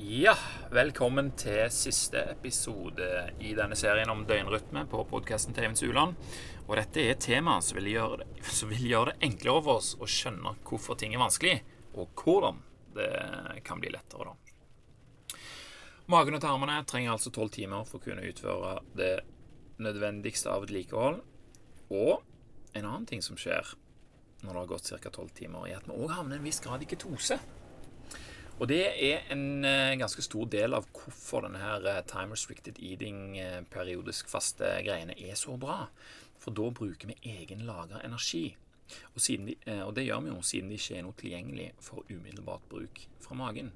[0.00, 0.32] Ja,
[0.72, 3.04] velkommen til siste episode
[3.44, 6.16] i denne serien om døgnrytme på podkasten til Eivind Suland.
[6.62, 9.82] Og dette er et tema som vil, gjøre det, som vil gjøre det enklere for
[9.82, 11.58] oss å skjønne hvorfor ting er vanskelig,
[11.92, 12.62] og hvordan
[12.96, 13.10] det
[13.66, 15.36] kan bli lettere, da.
[16.08, 19.14] Magen og tarmene trenger altså tolv timer for å kunne utføre det
[19.84, 21.20] nødvendigste av vedlikehold.
[21.92, 22.22] Og
[22.72, 23.76] en annen ting som skjer
[24.40, 25.12] når det har gått ca.
[25.12, 27.36] tolv timer, er at vi òg havner en viss grad i ketose.
[28.60, 32.76] Og det er en uh, ganske stor del av hvorfor denne her uh, time restricted
[32.84, 35.86] eating, uh, periodisk faste greiene, er så bra.
[36.40, 38.50] For da bruker vi egenlagra energi.
[39.14, 42.64] Og, de, og, det gjør vi jo siden det ikke er noe tilgjengelig for umiddelbart
[42.72, 43.68] bruk fra magen.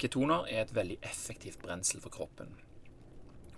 [0.00, 2.50] ketoner er et veldig effektivt brensel for kroppen.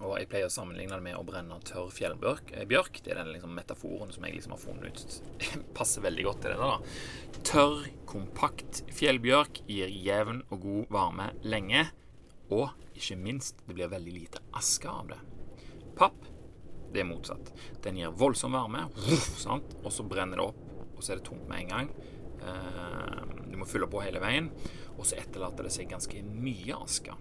[0.03, 2.53] Og jeg pleier å sammenligne det med å brenne tørr fjellbjørk.
[2.69, 5.17] Bjørk, det er den liksom metaforen som jeg liksom har funnet ut
[5.79, 6.69] passer veldig godt til det.
[6.69, 7.43] da.
[7.47, 11.87] Tørr, kompakt fjellbjørk gir jevn og god varme lenge.
[12.53, 15.21] Og ikke minst, det blir veldig lite aske av det.
[15.97, 16.27] Papp,
[16.93, 17.53] det er motsatt.
[17.85, 20.61] Den gir voldsom varme, og så brenner det opp,
[20.97, 21.93] og så er det tomt med en gang.
[22.43, 24.51] Eh, du må fylle på hele veien,
[24.99, 27.17] og så etterlater det seg ganske mye aske.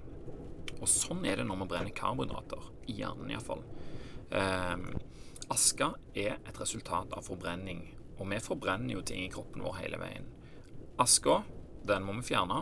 [0.81, 2.67] Og sånn er det når vi brenner karbohydrater.
[2.89, 3.63] I hjernen iallfall.
[4.33, 4.77] Eh,
[5.53, 7.83] aska er et resultat av forbrenning.
[8.17, 10.29] Og vi forbrenner jo ting i kroppen vår hele veien.
[11.01, 11.41] Aska,
[11.87, 12.61] den må vi fjerne.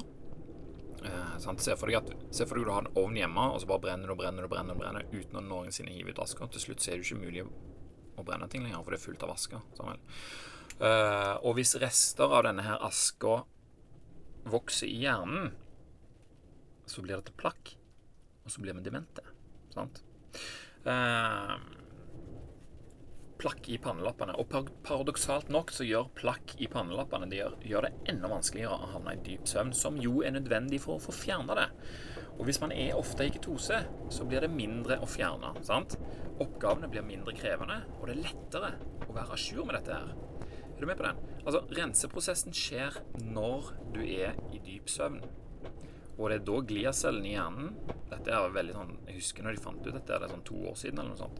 [1.06, 3.70] Eh, se, for deg at, se for deg du har en ovn hjemme, og så
[3.70, 6.50] bare brenner du og brenner du brenner, brenner, uten å noensinne hive ut aska.
[6.52, 7.48] Til slutt så er det ikke mulig
[8.20, 9.64] å brenne ting lenger, for det er fullt av aske.
[10.80, 13.42] Eh, og hvis rester av denne her aska
[14.50, 15.54] vokser i hjernen,
[16.89, 17.76] så blir det til plakk
[18.50, 19.22] og så blir vi demente.
[19.69, 20.02] Sant?
[20.89, 21.55] Eh,
[23.39, 24.33] plakk i pannelappene.
[24.42, 24.50] Og
[24.83, 29.14] paradoksalt nok så gjør plakk i pannelappene det gjør, gjør, det enda vanskeligere å havne
[29.16, 31.67] i dyp søvn, som jo er nødvendig for å få fjerna det.
[32.39, 35.53] Og hvis man er ofte i ketose, så blir det mindre å fjerne.
[35.67, 36.00] sant?
[36.39, 38.73] Oppgavene blir mindre krevende, og det er lettere
[39.05, 40.15] å være à jour med dette her.
[40.73, 41.20] Er du med på den?
[41.43, 45.20] Altså, Renseprosessen skjer når du er i dyp søvn.
[46.20, 47.70] Og det er da gliacellene i hjernen
[48.10, 50.58] Dette er veldig sånn Jeg husker når de fant ut dette, det er sånn to
[50.68, 51.40] år siden eller noe sånt.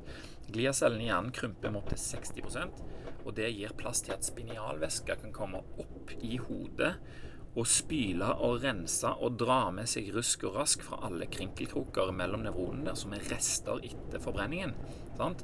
[0.50, 2.84] Gliacellene i hjernen krymper med opptil 60%
[3.28, 6.94] og det gir plass til at spinalvæske kan komme opp i hodet
[7.58, 12.46] og spyle og rense og dra med seg rusk og rask fra alle krinkelkroker mellom
[12.46, 14.76] nevronene der som er rester etter forbrenningen.
[15.18, 15.44] Sant?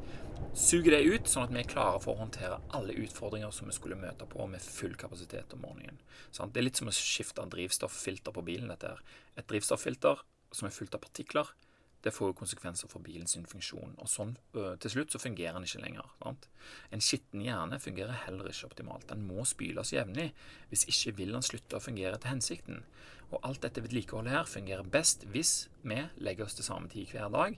[0.56, 3.76] Suger det ut, sånn at vi er klare for å håndtere alle utfordringer som vi
[3.76, 5.98] skulle møte på med full kapasitet om morgenen.
[6.32, 6.54] Sant?
[6.56, 8.70] Det er litt som å skifte drivstofffilter på bilen.
[8.72, 9.02] dette her.
[9.36, 11.52] Et drivstofffilter som er fullt av partikler,
[12.06, 13.96] det får jo konsekvenser for bilens funksjon.
[13.98, 16.12] Og sånn til slutt så fungerer den ikke lenger.
[16.22, 16.48] Sant?
[16.94, 19.08] En skitten hjerne fungerer heller ikke optimalt.
[19.10, 20.30] Den må spyles jevnlig.
[20.70, 22.84] Hvis ikke vil den slutte å fungere etter hensikten.
[23.32, 27.34] Og alt dette vedlikeholdet her fungerer best hvis vi legger oss til samme tid hver
[27.34, 27.58] dag,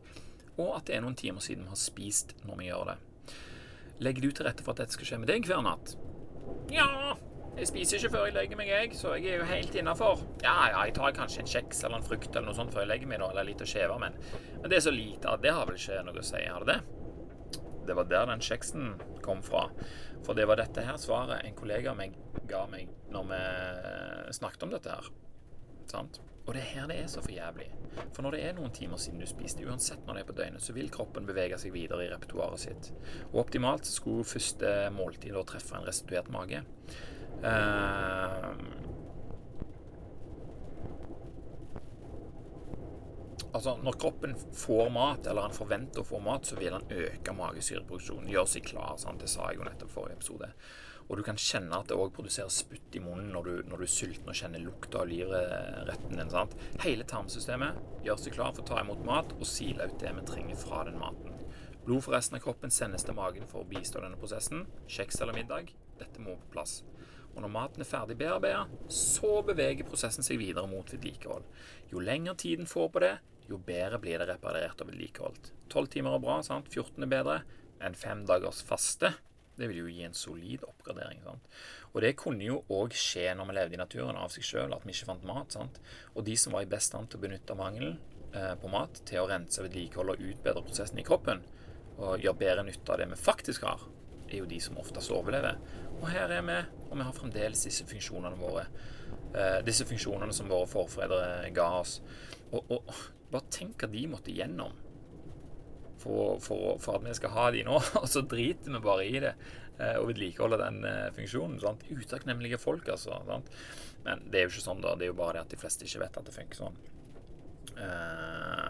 [0.58, 2.98] og at det er noen timer siden vi har spist når vi gjør det.
[4.06, 5.96] Legger du til rette for at dette skal skje med deg hver natt?
[6.74, 7.16] Ja,
[7.58, 10.22] jeg spiser ikke før jeg legger meg, jeg, så jeg er jo helt innafor.
[10.44, 12.92] Ja, ja, jeg tar kanskje en kjeks eller en frukt eller noe sånt før jeg
[12.92, 14.18] legger meg, da, eller litt å skjeve, men,
[14.60, 16.76] men det er så lite at det har vel ikke noe å si, har det
[16.76, 17.64] det?
[17.88, 19.64] Det var der den kjeksen kom fra.
[20.28, 22.18] For det var dette her svaret en kollega av meg
[22.50, 23.40] ga meg når vi
[24.38, 25.08] snakket om dette her.
[25.88, 26.20] Sant?
[26.48, 27.68] Og det er her det er så for jævlig.
[28.16, 30.64] For når det er noen timer siden du spiste, uansett når det er på døgnet,
[30.64, 32.92] så vil kroppen bevege seg videre i repertoaret sitt.
[33.34, 36.64] Og optimalt skulle første måltid da treffe en restituert mage.
[37.44, 38.56] Uh,
[43.52, 47.36] altså Når kroppen får mat, eller han forventer å få mat, så vil han øke
[47.36, 48.32] magesyreproduksjonen.
[48.32, 48.96] Gjøre seg klar.
[49.04, 49.20] Sant?
[49.20, 50.54] Det sa jeg jo nettopp i forrige episode.
[51.08, 53.86] Og du kan kjenne at det òg produserer spytt i munnen når du, når du
[53.88, 56.32] er sulten og kjenner lukta av livretten din.
[56.34, 56.58] Sant?
[56.84, 60.26] Hele tarmsystemet gjør seg klar for å ta imot mat og sile ut det vi
[60.28, 61.38] trenger fra den maten.
[61.88, 64.66] Blod fra resten av kroppen sendes til magen for å bistå denne prosessen.
[64.92, 65.72] Kjeks eller middag.
[66.02, 66.82] Dette må på plass.
[67.38, 71.46] Og når maten er ferdig bearbeida, så beveger prosessen seg videre mot vedlikehold.
[71.94, 73.14] Jo lengre tiden får på det,
[73.48, 75.54] jo bedre blir det reparert og vedlikeholdt.
[75.72, 76.68] Tolv timer er bra, sant?
[76.74, 77.38] 14 er bedre
[77.80, 79.14] enn fem dagers faste.
[79.58, 81.24] Det vil jo gi en solid oppgradering.
[81.26, 81.50] Sant?
[81.94, 84.86] Og det kunne jo òg skje når vi levde i naturen av seg sjøl, at
[84.86, 85.58] vi ikke fant mat.
[85.58, 85.82] Sant?
[86.14, 87.98] Og de som var i best stand til å benytte mangelen
[88.34, 91.44] eh, på mat til å rense, vedlikeholde og utbedre prosessen i kroppen,
[91.98, 93.82] og gjøre bedre nytte av det vi faktisk har,
[94.28, 95.58] er jo de som oftest overlever.
[95.98, 96.58] Og her er vi,
[96.92, 98.68] og vi har fremdeles disse funksjonene våre.
[99.34, 101.98] Eh, disse funksjonene som våre forfedre ga oss.
[102.52, 102.92] Og, og
[103.32, 104.76] bare tenk hva de måtte gjennom
[106.02, 109.22] for, for, for, at vi skal ha de nå, og så driter vi bare i
[109.24, 111.60] det eh, og vedlikeholder den eh, funksjonen.
[111.64, 111.86] Sant?
[111.90, 113.22] Utakknemlige folk, altså.
[113.28, 113.52] Sant?
[114.06, 114.96] Men det er jo ikke sånn, da.
[114.96, 116.80] Det er jo bare det at de fleste ikke vet at det funker sånn.
[117.78, 118.70] Eh,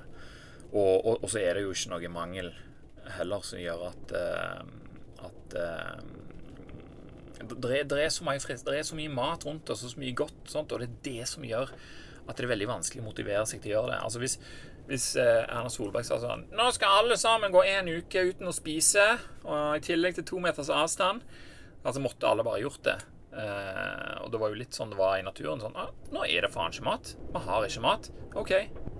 [0.74, 2.51] og, og, og, så er det jo ikke noe mangel
[3.18, 4.12] heller som gjør at
[5.24, 5.53] at
[7.47, 10.41] det er, det, er så er så mye mat rundt oss og så mye godt,
[10.51, 11.71] sånt, og det er det som gjør
[12.27, 14.00] at det er veldig vanskelig å motivere seg til å gjøre det.
[14.03, 14.35] Altså Hvis,
[14.88, 18.56] hvis eh, Erna Solberg sa sånn Nå skal alle sammen gå en uke uten å
[18.56, 19.06] spise,
[19.44, 21.25] og i tillegg til to meters avstand,
[21.84, 22.98] altså måtte alle bare gjort det.
[23.38, 25.62] Eh, og det var jo litt sånn det var i naturen.
[25.62, 27.13] Sånn ah, Nå er det faen ikke mat.
[27.34, 28.10] Vi har ikke mat.
[28.39, 28.54] OK.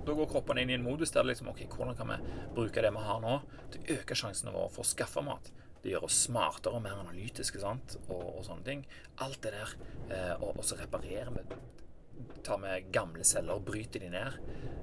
[0.06, 2.18] Da går kroppen inn i en modus der det liksom OK, hvordan kan vi
[2.56, 3.40] bruke det vi har nå,
[3.72, 5.50] til å øke sjansene våre for å skaffe mat?
[5.82, 7.98] Det gjør oss smartere og mer analytiske sant?
[8.08, 8.86] Og, og sånne ting.
[9.24, 9.74] Alt det der.
[10.08, 11.44] Eh, og, så reparerer vi.
[12.46, 14.38] Tar vi gamle celler bryter de ned.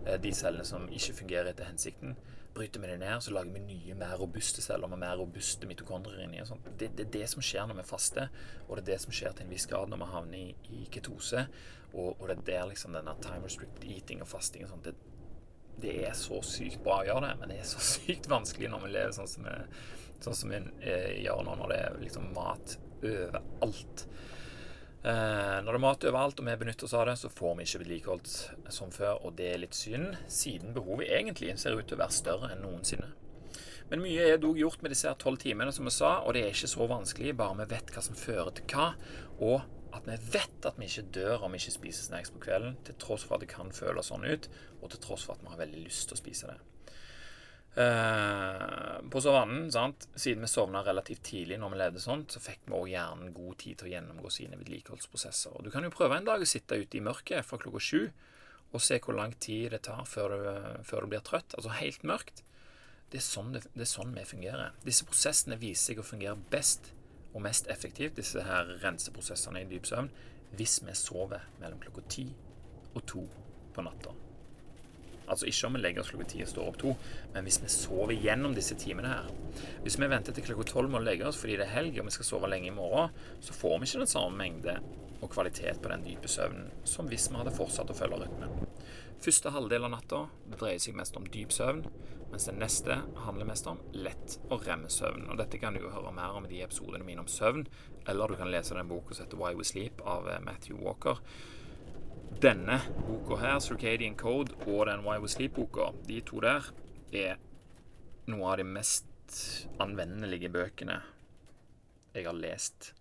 [0.05, 2.15] Eh, de cellene som ikke fungerer etter hensikten.
[2.55, 6.23] Bryter vi de ned, så lager vi nye, mer robuste celler med mer robuste mitokondrier
[6.23, 6.43] inni.
[6.79, 8.29] Det, det, er det som skjer når vi faster,
[8.67, 10.85] og det er det som skjer til en viss grad når vi havner i, i
[10.91, 11.47] ketose.
[11.93, 14.95] Og, og, det er der liksom denne time restricted eating og fasting og sånt det,
[15.83, 18.85] det er så sykt bra å gjøre det, men det er så sykt vanskelig når
[18.85, 19.59] vi lever sånn som vi
[20.23, 24.05] Sånn som vi eh, gjør nå når det er liksom mat overalt.
[25.05, 27.67] Eh, når det er mat overalt og vi benytter oss av det, så får vi
[27.67, 28.31] ikke vedlikeholdt
[28.73, 32.15] som før, og det er litt synd, siden behovet egentlig ser ut til å være
[32.15, 33.11] større enn noensinne.
[33.91, 36.55] Men mye er dog gjort med disse tolv timene, som vi sa, og det er
[36.55, 38.87] ikke så vanskelig, bare vi vet hva som fører til hva,
[39.45, 39.59] og
[39.95, 42.97] at vi vet at vi ikke dør om vi ikke spiser snacks på kvelden, til
[42.97, 44.49] tross for at det kan føles sånn ut,
[44.81, 46.57] og til tross for at vi har veldig lyst til å spise det.
[47.75, 50.07] Eh, på savannen, sant?
[50.15, 53.57] siden vi sovna relativt tidlig når vi levde sånt, så fikk vi òg hjernen god
[53.59, 55.57] tid til å gjennomgå sine vedlikeholdsprosesser.
[55.57, 58.01] Og du kan jo prøve en dag å sitte ute i mørket fra klokka sju
[58.75, 60.49] og se hvor lang tid det tar før du,
[60.87, 61.55] før du blir trøtt.
[61.55, 62.43] Altså helt mørkt.
[63.11, 64.75] Det er, sånn det, det er sånn vi fungerer.
[64.83, 66.93] Disse prosessene viser seg å fungere best
[67.35, 70.07] og mest effektivt, disse her renseprosessene i dyp søvn,
[70.55, 72.29] hvis vi sover mellom klokka ti
[72.95, 73.25] og to
[73.75, 74.15] på natta.
[75.25, 76.91] Altså ikke om vi legger oss klokka ti og står opp to,
[77.33, 79.31] men hvis vi sover gjennom disse timene her.
[79.85, 82.09] Hvis vi venter til klokka tolv med å legge oss fordi det er helg og
[82.09, 84.77] vi skal sove lenge i morgen, så får vi ikke den samme mengde
[85.21, 88.67] og kvalitet på den dype søvnen som hvis vi hadde fortsatt å følge rytmen.
[89.25, 91.85] Første halvdel av natta dreier seg mest om dyp søvn,
[92.29, 95.29] mens den neste handler mest om lett og remmesøvn.
[95.31, 97.63] Og dette kan du jo høre mer om i de episodene mine om søvn,
[98.11, 101.21] eller du kan lese den boka som heter Why We Sleep av eh, Matthew Walker
[102.41, 106.71] denne boka her, 'Circadian Code', og den Why We Sleep-boka, de to der,
[107.13, 107.35] er
[108.27, 109.05] noe av de mest
[109.79, 111.01] anvendelige bøkene
[112.15, 112.93] jeg har lest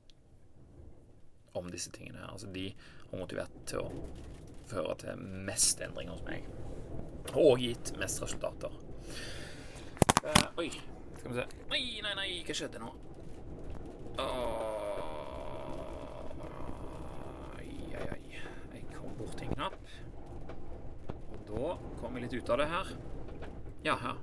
[1.54, 2.32] om disse tingene her.
[2.32, 2.74] Altså, de
[3.10, 3.90] har motivert til å
[4.70, 6.48] føre til mest endring hos meg.
[7.34, 8.74] Og gitt mest resultater.
[10.24, 10.70] Uh, oi,
[11.18, 12.90] skal vi se Nei, nei, nei, hva skjedde nå?
[19.20, 19.32] Åh.
[19.34, 19.76] til en knapp.
[21.08, 22.94] Og da kommer jeg litt ut av det her.
[23.84, 24.22] Ja, her.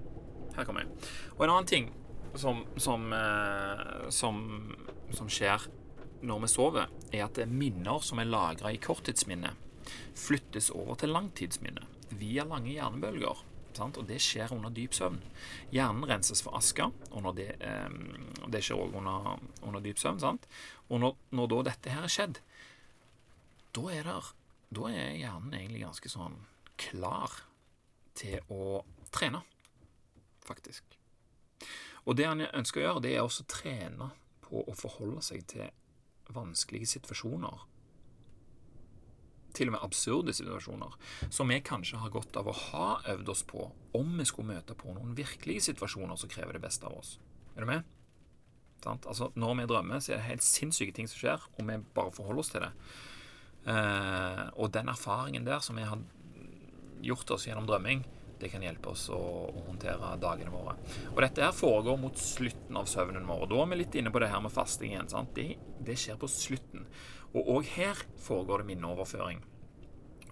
[0.56, 1.12] Her kommer jeg.
[1.38, 1.92] Og en annen ting
[2.36, 4.42] som, som, eh, som,
[5.14, 5.68] som skjer
[6.22, 9.58] når vi sover, er at minner som er lagra i korttidsminnet,
[10.16, 13.42] flyttes over til langtidsminnet via lange hjernebølger.
[13.78, 13.98] Sant?
[13.98, 15.22] Og det skjer under dyp søvn.
[15.72, 17.90] Hjernen renses for aske, og det, eh,
[18.52, 20.20] det, skjer òg under, under, dyp søvn.
[20.20, 20.48] Sant?
[20.90, 22.42] Og når, når da dette her er skjedd,
[23.72, 24.18] da er det
[24.72, 26.38] da er hjernen egentlig ganske sånn
[26.80, 27.34] klar
[28.18, 28.82] til å
[29.14, 29.42] trene,
[30.48, 30.98] faktisk.
[32.08, 34.08] Og det han ønsker å gjøre, det er også å trene
[34.46, 35.68] på å forholde seg til
[36.32, 37.68] vanskelige situasjoner.
[39.52, 40.96] Til og med absurde situasjoner,
[41.30, 43.68] som vi kanskje har godt av å ha øvd oss på
[44.00, 47.18] om vi skulle møte på noen virkelige situasjoner som krever det beste av oss.
[47.58, 47.98] Er du med?
[48.88, 52.16] Altså, når vi drømmer, så er det helt sinnssyke ting som skjer, og vi bare
[52.16, 52.72] forholder oss til det.
[53.66, 56.02] Eh, og den erfaringen der som vi har
[57.02, 58.04] gjort oss gjennom drømming,
[58.42, 59.20] det kan hjelpe oss å,
[59.54, 60.74] å, håndtere dagene våre.
[61.12, 63.44] Og dette her foregår mot slutten av søvnen vår.
[63.46, 65.30] Og da er vi litt inne på det her med fasting igjen.
[65.38, 65.48] Det,
[65.86, 66.88] det, skjer på slutten.
[67.36, 69.44] Og òg her foregår det minneoverføring.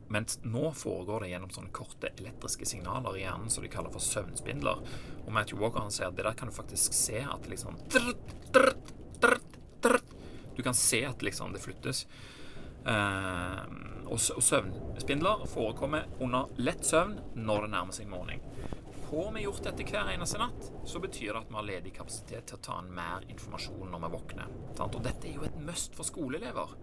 [0.09, 4.01] Mens nå foregår det gjennom sånne korte elektriske signaler i hjernen som de kaller for
[4.01, 4.81] søvnspindler.
[5.27, 7.77] Og Matthew Walker han sier at det der kan du faktisk se at liksom
[10.57, 12.07] Du kan se at liksom det flyttes.
[12.88, 13.65] Uh,
[14.09, 18.41] og, søvnspindler forekommer under lett søvn når det nærmer seg morgen.
[19.09, 22.50] Får vi gjort dette hver eneste natt, så betyr det at vi har ledig kapasitet
[22.50, 24.51] til å ta inn mer informasjon når vi våkner.
[24.86, 26.75] Og dette er jo et must for skoleelever.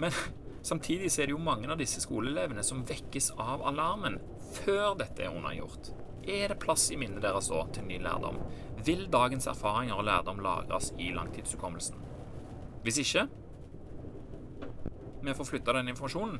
[0.00, 0.16] Men
[0.70, 4.20] samtidig er det jo mange av disse skoleelevene som vekkes av alarmen
[4.62, 5.92] før dette er unnagjort.
[6.22, 8.38] Er det plass i minnet deres da til ny lærdom?
[8.86, 11.98] Vil dagens erfaringer og lærdom lagres i langtidshukommelsen?
[12.82, 13.26] Hvis ikke
[15.26, 16.38] vi få flytta den informasjonen,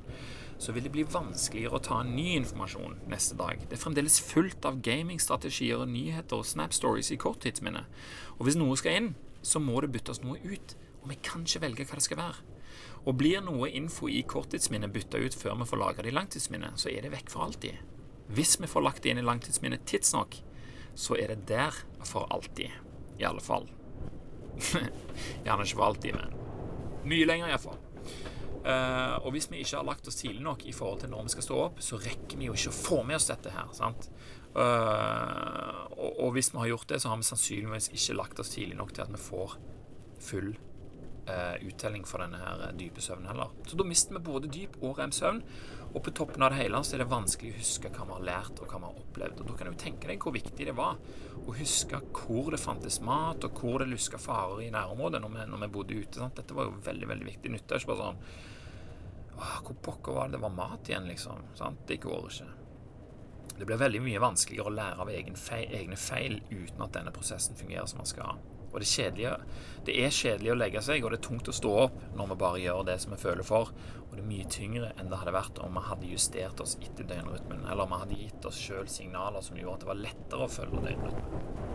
[0.59, 3.63] så vil det bli vanskeligere å ta en ny informasjon neste dag.
[3.69, 8.01] Det er fremdeles fullt av gamingstrategier og nyheter og Snap Stories i korttidsminnet.
[8.39, 9.13] Og hvis noe skal inn,
[9.43, 12.49] så må det byttes noe ut, og vi kan ikke velge hva det skal være.
[13.03, 16.79] Og blir noe info i korttidsminnet bytta ut før vi får lagra det i langtidsminnet,
[16.79, 17.81] så er det vekk for alltid.
[18.33, 20.39] Hvis vi får lagt det inn i langtidsminnet tidsnok,
[20.95, 21.75] så er det der
[22.07, 22.71] for alltid.
[23.19, 23.67] I alle fall.
[25.45, 26.39] Gjerne ikke for alltid, men
[27.09, 27.81] mye lenger iallfall.
[28.63, 31.35] Uh, og hvis vi ikke har lagt oss tidlig nok i forhold til når vi
[31.35, 33.71] skal stå opp, så rekker vi jo ikke å få med oss dette her.
[33.75, 34.09] sant?
[34.55, 38.79] Uh, og, hvis vi har gjort det, så har vi sannsynligvis ikke lagt oss tidlig
[38.79, 39.57] nok til at vi får
[40.23, 40.53] full
[41.63, 43.53] uttelling for denne her dype søvnen heller.
[43.67, 45.43] Så da mister vi både dyp og rem-søvn.
[45.93, 48.25] Og på toppen av det hele så er det vanskelig å huske hva vi har
[48.27, 49.43] lært og hva vi har opplevd.
[49.43, 50.97] Og da kan du tenke deg hvor viktig det var
[51.43, 55.45] å huske hvor det fantes mat, og hvor det luska farer i nærområdet når vi,
[55.53, 56.19] når vi bodde ute.
[56.19, 56.41] Sant?
[56.41, 57.53] Dette var jo veldig veldig viktig.
[57.53, 58.25] Nytta ikke bare sånn
[59.43, 61.41] hvor pokker var det det var mat igjen, liksom?
[61.59, 61.81] Sant?
[61.89, 62.51] Det går ikke.
[63.59, 67.59] Det blir veldig mye vanskeligere å lære av feil, egne feil uten at denne prosessen
[67.59, 68.39] fungerer som den skal.
[68.73, 69.33] Og det,
[69.85, 72.39] det er kjedelig å legge seg, og det er tungt å stå opp når vi
[72.41, 73.73] bare gjør det som vi føler for.
[74.09, 77.09] Og det er mye tyngre enn det hadde vært om vi hadde justert oss etter
[77.09, 80.49] døgnrytmen, eller om vi hadde gitt oss sjøl signaler som gjorde at det var lettere
[80.49, 81.71] å følge døgnrytmen.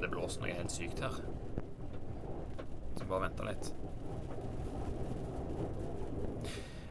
[0.00, 1.16] Det blåser noe helt sykt her.
[2.96, 3.72] Så bare vente litt.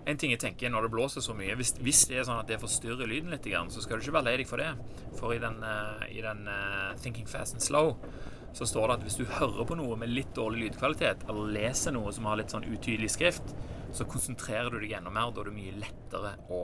[0.08, 2.48] En ting jeg tenker når det blåser så mye Hvis, hvis det er sånn at
[2.50, 4.72] det forstyrrer lyden litt, så skal du ikke være lei deg for det.
[5.20, 7.98] For i den, uh, i den uh, Thinking Fast and Slow
[8.54, 11.94] så står det at hvis du hører på noe med litt dårlig lydkvalitet, eller leser
[11.94, 13.54] noe som har litt sånn utydelig skrift,
[13.94, 15.30] så konsentrerer du deg enda mer.
[15.34, 16.64] Da er det mye lettere å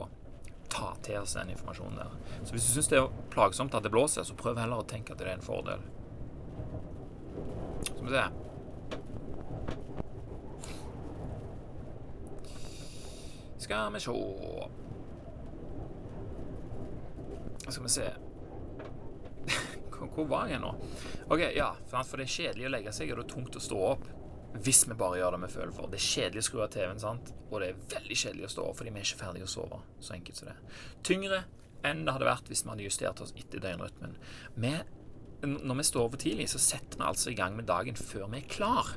[0.71, 2.15] ta til seg den informasjonen der.
[2.41, 5.13] Så hvis du syns det er plagsomt at det blåser, så prøv heller å tenke
[5.13, 5.85] at det er en fordel.
[7.85, 8.25] Skal vi se.
[13.65, 14.13] Skal vi se
[17.71, 18.09] Skal vi se
[20.15, 20.69] Hvor var jeg nå?
[21.33, 23.81] Ok, ja, For det er kjedelig å legge seg, og det er tungt å stå
[23.93, 24.05] opp
[24.63, 25.89] hvis vi bare gjør det vi føler for.
[25.91, 27.31] Det er kjedelig å skru av TV-en, sant?
[27.49, 29.79] og det er veldig kjedelig å stå opp fordi vi er ikke ferdige å sove.
[29.99, 30.55] Så enkelt som det.
[31.07, 31.41] Tyngre
[31.85, 34.15] enn det hadde vært hvis vi hadde justert oss etter døgnrytmen.
[34.55, 34.71] Vi
[35.45, 38.39] når vi står over tidlig, så setter vi altså i gang med dagen før vi
[38.39, 38.95] er klar.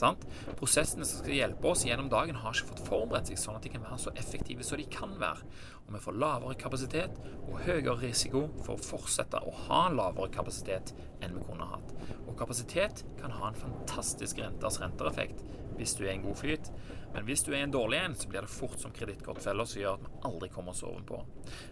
[0.00, 0.24] Sant?
[0.58, 3.72] Prosessene som skal hjelpe oss gjennom dagen, har ikke fått forberedt seg sånn at de
[3.74, 5.46] kan være så effektive som de kan være.
[5.86, 10.94] Og vi får lavere kapasitet og høyere risiko for å fortsette å ha lavere kapasitet
[11.20, 11.96] enn vi kunne hatt.
[12.26, 15.44] Og kapasitet kan ha en fantastisk renters rentereffekt
[15.76, 16.70] hvis du er en god flyt.
[17.12, 19.98] Men hvis du er en dårlig en, så blir det fort som kredittkortfeller som gjør
[19.98, 21.20] at vi aldri kommer oss ovenpå.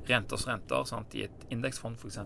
[0.09, 1.17] Renters renter sant?
[1.17, 2.19] i et indeksfond f.eks.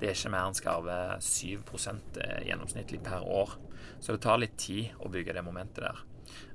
[0.00, 3.54] Det er ikke mer enn skarve 7 eh, gjennomsnittlig per år.
[4.00, 6.00] Så det tar litt tid å bygge det momentet der.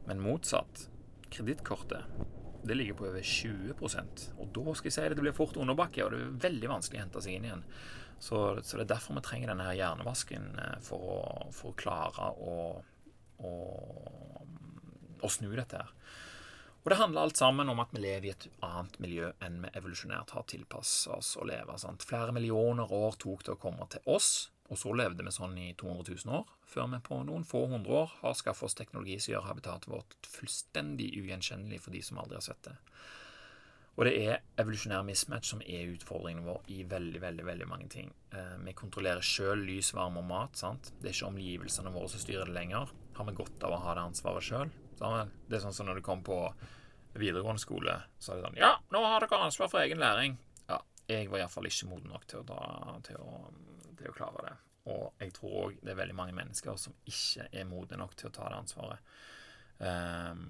[0.10, 0.88] Men motsatt.
[1.30, 2.06] Kredittkortet
[2.66, 6.02] det ligger på over 20 Og da skal jeg si det, det blir fort underbakke,
[6.06, 7.64] og det er veldig vanskelig å hente seg inn igjen.
[8.18, 11.20] Så, så det er derfor vi trenger denne her hjernevasken eh, for å,
[11.54, 12.56] for å klare å
[15.26, 15.92] å snu dette her.
[16.86, 19.72] Og det handler alt sammen om at vi lever i et annet miljø enn vi
[19.74, 21.78] evolusjonært har tilpassa oss å leve.
[21.82, 22.06] Sant?
[22.06, 25.72] Flere millioner år tok det å komme til oss, og så levde vi sånn i
[25.78, 29.36] 200 000 år, før vi på noen få hundre år har skaffet oss teknologi som
[29.36, 32.76] gjør habitatet vårt fullstendig ugjenkjennelig for de som aldri har sett det.
[33.96, 38.10] Og det er evolusjonær mismatch som er utfordringen vår i veldig veldig, veldig mange ting.
[38.36, 40.58] Eh, vi kontrollerer sjøl lys, varme og mat.
[40.60, 40.92] sant?
[41.00, 42.92] Det er ikke omgivelsene våre som styrer det lenger.
[43.16, 44.74] Har vi godt av å ha det ansvaret sjøl?
[45.00, 46.40] Det er sånn som når du kom på
[47.16, 50.36] videregående skole, så er det sånn Ja, nå har dere ansvar for egen læring.
[50.68, 52.60] Ja, jeg var iallfall ikke moden nok til å,
[53.08, 53.48] til, å,
[53.96, 54.56] til å klare det.
[54.86, 58.30] Og jeg tror òg det er veldig mange mennesker som ikke er modne nok til
[58.30, 59.14] å ta det ansvaret.
[59.80, 60.44] Um,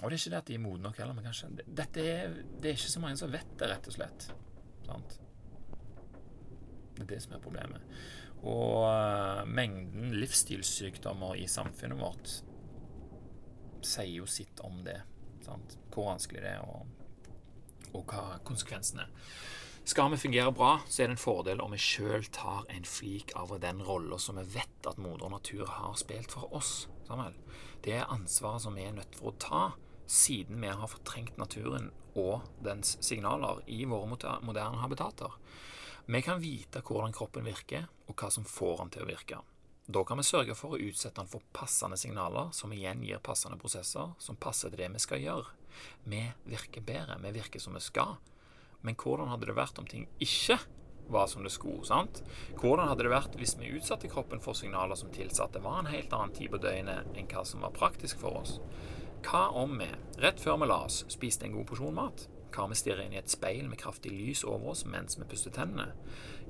[0.00, 2.38] og det er ikke det at de er modne nok heller, men kanskje Dette er,
[2.58, 4.28] det er ikke så mange som vet det, rett og slett.
[4.86, 5.18] Sant?
[6.96, 8.00] Det er det som er problemet.
[8.38, 12.38] Og uh, mengden livsstilssykdommer i samfunnet vårt
[13.84, 14.98] sier jo sitt om det.
[15.44, 15.76] Sant?
[15.92, 16.88] Hvor vanskelig det er, og,
[17.92, 19.32] og hva konsekvensene er.
[19.88, 23.30] Skal vi fungere bra, så er det en fordel om vi sjøl tar en flik
[23.40, 26.90] av den rolla som vi vet at moder natur har spilt for oss.
[27.06, 27.32] Samuel.
[27.80, 29.62] Det er ansvaret som vi er nødt for å ta
[30.04, 31.88] siden vi har fortrengt naturen
[32.20, 34.12] og dens signaler i våre
[34.44, 35.40] moderne habitater.
[36.04, 39.42] Vi kan vite hvordan kroppen virker, og hva som får den til å virke.
[39.88, 43.56] Da kan vi sørge for å utsette den for passende signaler, som igjen gir passende
[43.56, 45.60] prosesser som passer til det vi skal gjøre.
[46.04, 48.18] Vi virker bedre, vi virker som vi skal.
[48.86, 50.58] Men hvordan hadde det vært om ting ikke
[51.08, 51.84] var som det skulle?
[51.88, 52.22] sant?
[52.60, 55.80] Hvordan hadde det vært hvis vi utsatte kroppen for signaler som tilsa at det var
[55.82, 58.58] en helt annen tid på døgnet enn hva som var praktisk for oss?
[59.26, 59.88] Hva om vi,
[60.22, 62.28] rett før vi la oss, spiste en god porsjon mat?
[62.54, 65.26] Hva om vi stirrer inn i et speil med kraftig lys over oss mens vi
[65.28, 65.90] puster tennene?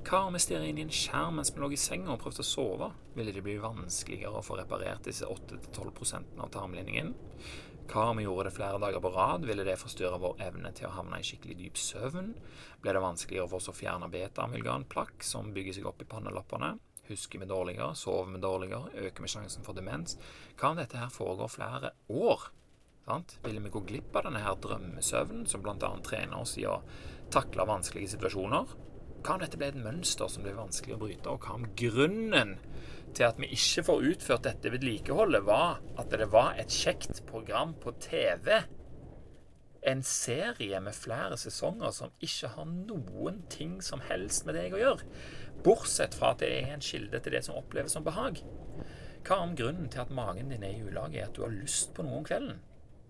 [0.07, 2.45] Hva om vi stirrer inn i en skjerm mens vi lå i senga og prøvde
[2.45, 2.91] å sove?
[3.17, 7.11] Ville det bli vanskeligere å få reparert disse 8-12% av tarmlinjen?
[7.89, 9.45] Hva om vi gjorde det flere dager på rad?
[9.49, 12.27] Ville det forstyrre vår evne til å havne i skikkelig dyp søvn?
[12.83, 16.75] Ble det vanskeligere for oss å fjerne beta-amylganplakk som bygger seg opp i pannelappene?
[17.07, 17.95] Husker vi dårligere?
[17.97, 18.93] Sover vi dårligere?
[19.07, 20.19] Øker vi sjansen for demens?
[20.59, 22.45] Hva om dette her foregår flere år?
[23.07, 23.39] Sant?
[23.47, 25.89] Ville vi gå glipp av denne her drømmesøvnen som bl.a.
[26.05, 26.77] trener oss i å
[27.33, 28.77] takle vanskelige situasjoner?
[29.25, 32.59] Hva om dette ble et mønster som ble vanskelig å bryte, og hva om grunnen
[33.17, 37.75] til at vi ikke får utført dette vedlikeholdet, var at det var et kjekt program
[37.81, 38.61] på TV?
[39.89, 44.81] En serie med flere sesonger som ikke har noen ting som helst med deg å
[44.81, 45.11] gjøre,
[45.63, 48.41] bortsett fra at det er en kilde til det som oppleves som behag.
[49.27, 51.93] Hva om grunnen til at magen din er i ulage, er at du har lyst
[51.95, 52.59] på noe om kvelden?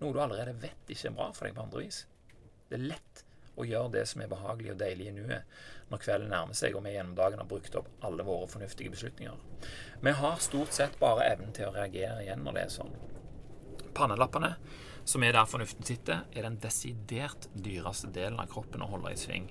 [0.00, 2.04] Noe du allerede vet ikke er bra for deg på andre vis.
[2.70, 3.24] Det er lett
[3.60, 6.84] å gjøre det som er behagelig og deilig i nuet, når kvelden nærmer seg og
[6.86, 9.40] vi gjennom dagen har brukt opp alle våre fornuftige beslutninger.
[10.00, 12.94] Vi har stort sett bare evnen til å reagere igjen når det er sånn.
[13.96, 14.54] Pannelappene,
[15.04, 19.18] som er der fornuften sitter, er den desidert dyreste delen av kroppen å holde i
[19.18, 19.50] sving.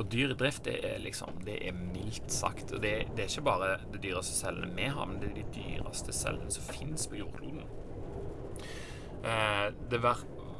[0.00, 2.72] Og dyr i drift, det er liksom Det er mildt sagt.
[2.72, 5.48] Og det, det er ikke bare de dyreste cellene vi har, men det er de
[5.58, 7.66] dyreste cellene som finnes på jordkloden.
[9.20, 10.00] Eh, det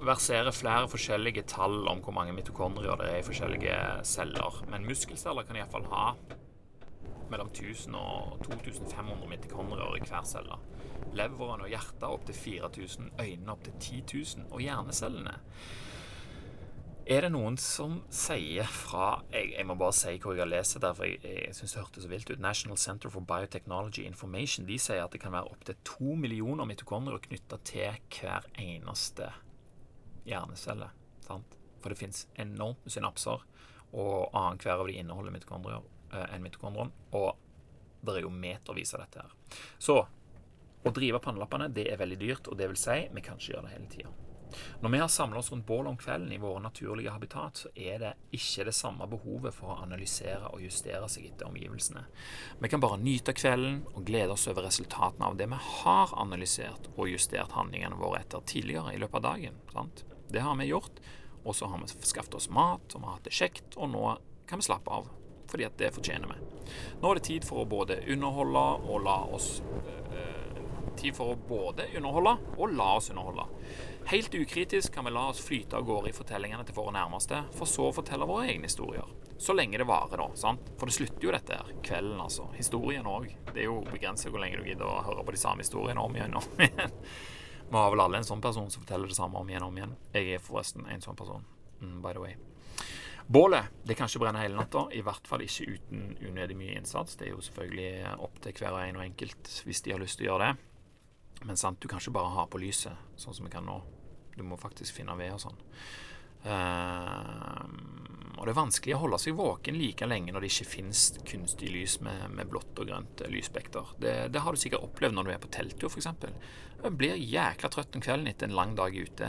[0.00, 4.62] verserer flere forskjellige tall om hvor mange mitokondrier det er i forskjellige celler.
[4.73, 6.07] Men muskelceller kan iallfall ha
[7.30, 10.59] mellom 1000 og 2500 mitokondrier i hver celle.
[11.16, 15.38] Leveren og hjertet opptil 4000, øynene opptil 10 000, og hjernecellene
[17.11, 20.76] er det noen som sier fra jeg, jeg, må bare si hvor jeg har lest
[20.78, 22.42] det, for jeg, jeg syns det hørtes så vilt ut.
[22.45, 27.23] National Center for Biotechnology Information de sier at det kan være opptil to millioner mitokondrier
[27.25, 29.32] knytta til hver eneste
[30.25, 30.91] hjernecelle.
[31.26, 31.59] Sant?
[31.80, 33.45] For det fins enormt med synapser,
[33.91, 36.93] og annenhver av de inneholder mitokondrier eh, enn mitokondron.
[37.17, 37.30] Og
[38.00, 39.61] det er jo metervis av dette her.
[39.78, 40.00] Så
[40.80, 43.69] å drive pannelappene det er veldig dyrt, og det vil si vi kan ikke gjøre
[43.69, 44.17] det hele tida.
[44.80, 48.00] Når vi har samla oss rundt bålet om kvelden i våre naturlige habitat, så er
[48.02, 52.02] det ikke det samme behovet for å analysere og justere seg etter omgivelsene.
[52.59, 56.91] Vi kan bare nyte kvelden og glede oss over resultatene av det vi har analysert
[56.97, 59.61] og justert handlingene våre etter tidligere i løpet av dagen.
[59.71, 60.04] Sant?
[60.34, 61.00] Det har vi gjort,
[61.45, 64.04] og så har vi skaffet oss mat, og vi har hatt det kjekt, og nå
[64.50, 65.08] kan vi slappe av.
[65.50, 66.73] Fordi at det fortjener vi.
[67.02, 70.36] Nå er det tid for å både underholde og la oss øh,
[71.00, 73.47] Tid for å både underholde og la oss underholde.
[74.10, 77.71] Helt ukritisk kan vi la oss flyte av gårde i fortellingene til våre nærmeste, for
[77.71, 79.08] så å fortelle våre egne historier.
[79.40, 80.28] Så lenge det varer, da.
[80.36, 80.66] sant?
[80.76, 81.73] For det slutter jo dette her.
[81.86, 82.50] Kvelden, altså.
[82.58, 83.30] Historien òg.
[83.54, 86.19] Det er jo begrenset hvor lenge du gidder å høre på de samme historiene om
[86.19, 86.99] igjen og om igjen.
[87.71, 89.76] Vi har vel alle en sånn person som forteller det samme om igjen og om
[89.78, 89.93] igjen.
[90.11, 91.45] Jeg er forresten en sånn person.
[91.78, 92.35] Mm, by the way.
[93.30, 97.15] Bålet det kan ikke brenne hele natta, i hvert fall ikke uten unødig mye innsats.
[97.15, 100.19] Det er jo selvfølgelig opp til hver og en og enkelt hvis de har lyst
[100.19, 100.67] til å gjøre det.
[101.47, 103.78] Men sant, du kan ikke bare ha på lyset, sånn som vi kan nå.
[104.35, 105.63] Du må faktisk finne ved og sånn.
[106.45, 107.67] Uh,
[108.41, 111.69] og det er vanskelig å holde seg våken like lenge når det ikke finnes kunstig
[111.75, 113.91] lys med, med blått og grønt lysspekter.
[114.00, 116.09] Det, det, har du sikkert opplevd når du er på telttur, f.eks.
[116.81, 119.29] Du blir jækla trøtt om kvelden etter en lang dag ute,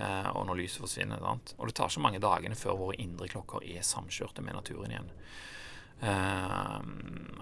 [0.00, 1.22] uh, og når lyset forsvinner.
[1.22, 1.54] Sant?
[1.58, 5.14] Og det tar ikke mange dagene før våre indre klokker er samkjørte med naturen igjen.
[6.02, 6.78] Uh,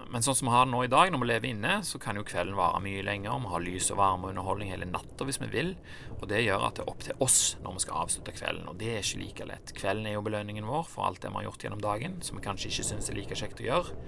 [0.07, 2.15] men sånn som vi har det nå i dag, når vi lever inne, så kan
[2.15, 3.35] jo kvelden vare mye lenger.
[3.43, 5.73] Vi har lys og varme og underholdning hele natta hvis vi vil.
[6.15, 8.69] Og det gjør at det er opp til oss når vi skal avslutte kvelden.
[8.71, 9.75] Og det er ikke like lett.
[9.77, 12.45] Kvelden er jo belønningen vår for alt det vi har gjort gjennom dagen, som vi
[12.47, 13.99] kanskje ikke syns er like kjekt å gjøre.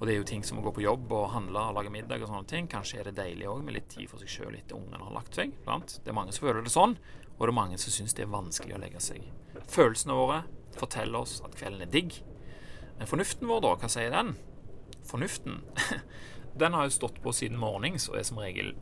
[0.00, 2.24] Og det er jo ting som å gå på jobb og handle og lage middag
[2.24, 2.66] og sånne ting.
[2.70, 5.38] Kanskje er det deilig òg med litt tid for seg sjøl etter ungene har lagt
[5.38, 5.54] seg.
[5.64, 6.00] Blant.
[6.02, 6.98] Det er mange som føler det sånn,
[7.38, 9.30] og det er mange som syns det er vanskelig å legge seg.
[9.70, 10.42] Følelsene våre
[10.74, 12.18] forteller oss at kvelden er digg.
[12.98, 14.34] Men fornuften vår, da, hva sier den?
[15.04, 15.62] Fornuften,
[16.60, 18.74] den har jo stått på siden morgens og er som regel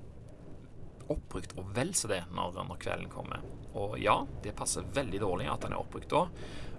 [1.12, 3.42] oppbrukt og vel så det når, når, kvelden kommer.
[3.74, 6.26] Og ja, det passer veldig dårlig at den er oppbrukt da,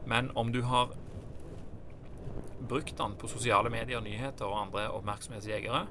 [0.09, 0.93] men om du har
[2.63, 5.83] brukt den på sosiale medier, nyheter og andre oppmerksomhetsjegere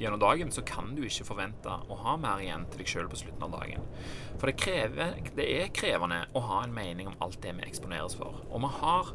[0.00, 3.20] gjennom dagen, så kan du ikke forvente å ha mer igjen til deg sjøl på
[3.20, 3.86] slutten av dagen.
[4.34, 8.18] For det, krever, det er krevende å ha en mening om alt det vi eksponeres
[8.18, 8.42] for.
[8.50, 9.14] Og vi har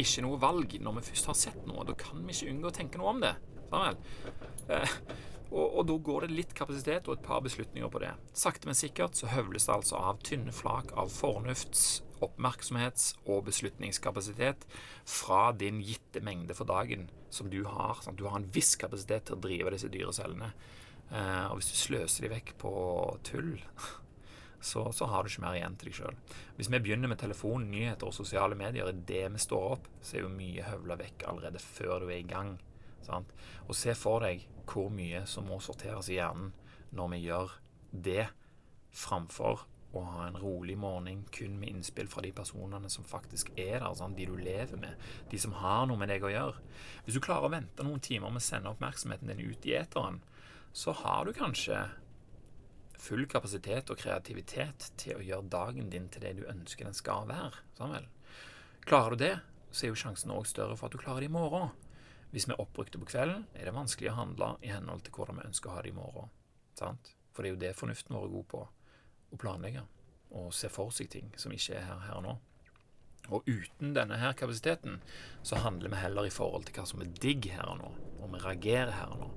[0.00, 1.86] ikke noe valg når vi først har sett noe.
[1.86, 3.34] Da kan vi ikke unngå å tenke noe om det.
[3.70, 3.96] Sånn
[4.72, 4.98] eh,
[5.54, 8.10] og, og, da går det litt kapasitet og et par beslutninger på det.
[8.34, 14.66] Sakte, men sikkert så høvles det altså av tynne flak av fornufts-, oppmerksomhets- og beslutningskapasitet
[15.06, 18.02] fra din gitte mengde for dagen som du har.
[18.02, 20.50] Sånn du har en viss kapasitet til å drive disse dyrecellene.
[21.12, 22.74] Eh, og hvis du sløser de vekk på
[23.28, 23.52] tull
[24.64, 26.20] så, så, har du ikke mer igjen til deg sjøl.
[26.56, 30.16] Hvis vi begynner med telefon, nyheter og sosiale medier i det vi står opp, så
[30.16, 32.56] er jo mye høvla vekk allerede før du er i gang.
[33.04, 33.34] Sant?
[33.68, 36.54] Og se for deg hvor mye som må sorteres i hjernen
[36.96, 37.54] når vi gjør
[38.06, 38.26] det,
[38.94, 43.80] framfor å ha en rolig morgen kun med innspill fra de personene som faktisk er
[43.80, 44.16] der, sant?
[44.18, 44.94] de du lever med,
[45.30, 46.62] de som har noe med deg å gjøre.
[47.04, 50.22] Hvis du klarer å vente noen timer med å sende oppmerksomheten din ut i eteren,
[50.74, 51.84] så har du kanskje
[53.04, 57.28] full kapasitet og kreativitet til å gjøre dagen din til det du ønsker den skal
[57.28, 57.62] være.
[57.76, 58.06] Samuel.
[58.88, 59.34] Klarer du det,
[59.70, 61.72] så er jo sjansen òg større for at du klarer det i morgen.
[62.34, 65.38] Hvis vi er oppbrukte på kvelden, er det vanskelig å handle i henhold til hvordan
[65.38, 66.32] vi ønsker å ha det i morgen.
[66.78, 67.12] Sant?
[67.34, 68.62] For det er jo det fornuften vår er god på.
[69.34, 69.84] Å planlegge
[70.34, 72.34] og se for seg ting som ikke er her, her nå.
[73.32, 74.98] Og uten denne her kapasiteten
[75.42, 77.92] så handler vi heller i forhold til hva som er digg her og nå.
[78.20, 79.30] Og vi reagerer her og nå.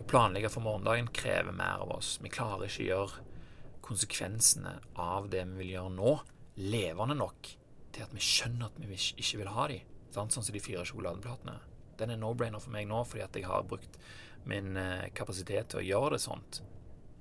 [0.00, 2.18] Å planlegge for morgendagen krever mer av oss.
[2.20, 3.24] Vi klarer ikke å gjøre
[3.90, 6.14] konsekvensene av det vi vil gjøre nå,
[6.60, 7.54] levende nok
[7.90, 9.80] til at vi skjønner at vi ikke vil ha de.
[10.14, 11.56] Sånn som de fire sjokoladeplatene.
[12.00, 13.98] Den er no-brainer for meg nå fordi at jeg har brukt
[14.48, 16.62] min eh, kapasitet til å gjøre det sånt.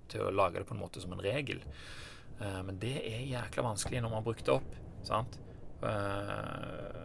[0.10, 1.62] Til å lage det på en måte som en regel.
[2.40, 4.78] Eh, men det er jækla vanskelig når man har brukt det opp.
[5.08, 5.40] sant?
[5.84, 7.00] Eh,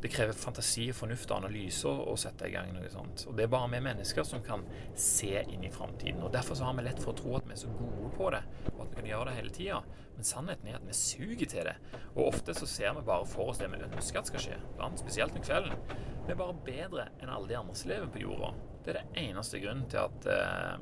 [0.00, 3.26] det krever fantasi, fornuft og analyse å sette i gang noe sånt.
[3.28, 4.62] Og det er bare vi mennesker som kan
[4.96, 6.22] se inn i framtiden.
[6.24, 8.40] Og derfor har vi lett for å tro at vi er så gode på det,
[8.72, 9.82] og at vi kan gjøre det hele tida.
[10.16, 11.76] Men sannheten er at vi suger til det.
[12.14, 14.56] Og ofte så ser vi bare for oss det vi ønsker at skal skje.
[14.78, 15.76] blant, Spesielt om kvelden.
[16.24, 18.54] Vi er bare bedre enn alle de andre som lever på jorda.
[18.84, 20.80] Det er det eneste grunnen til at uh,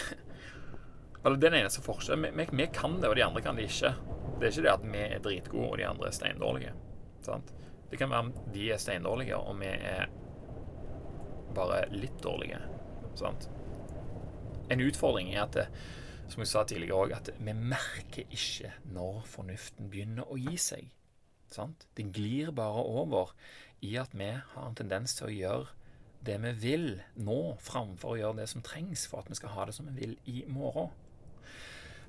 [1.26, 2.36] Eller den eneste forskjellen.
[2.38, 3.90] Vi, vi, kan det, og de andre kan det ikke.
[4.38, 6.72] Det er ikke det at vi er dritgode, og de andre er steindårlige.
[7.26, 7.48] Sant?
[7.90, 10.06] Det kan være at de er steindårlige, og vi er
[11.56, 12.60] bare litt dårlige.
[13.18, 13.48] Sant?
[14.70, 15.64] En utfordring er at det,
[16.30, 20.92] som jeg sa tidligere òg, at vi merker ikke når fornuften begynner å gi seg.
[21.50, 21.88] Sant?
[21.98, 23.32] Det glir bare over
[23.82, 25.74] i at vi har en tendens til å gjøre
[26.26, 26.86] det vi vil
[27.18, 29.98] nå, framfor å gjøre det som trengs for at vi skal ha det som vi
[30.00, 30.94] vil i morgen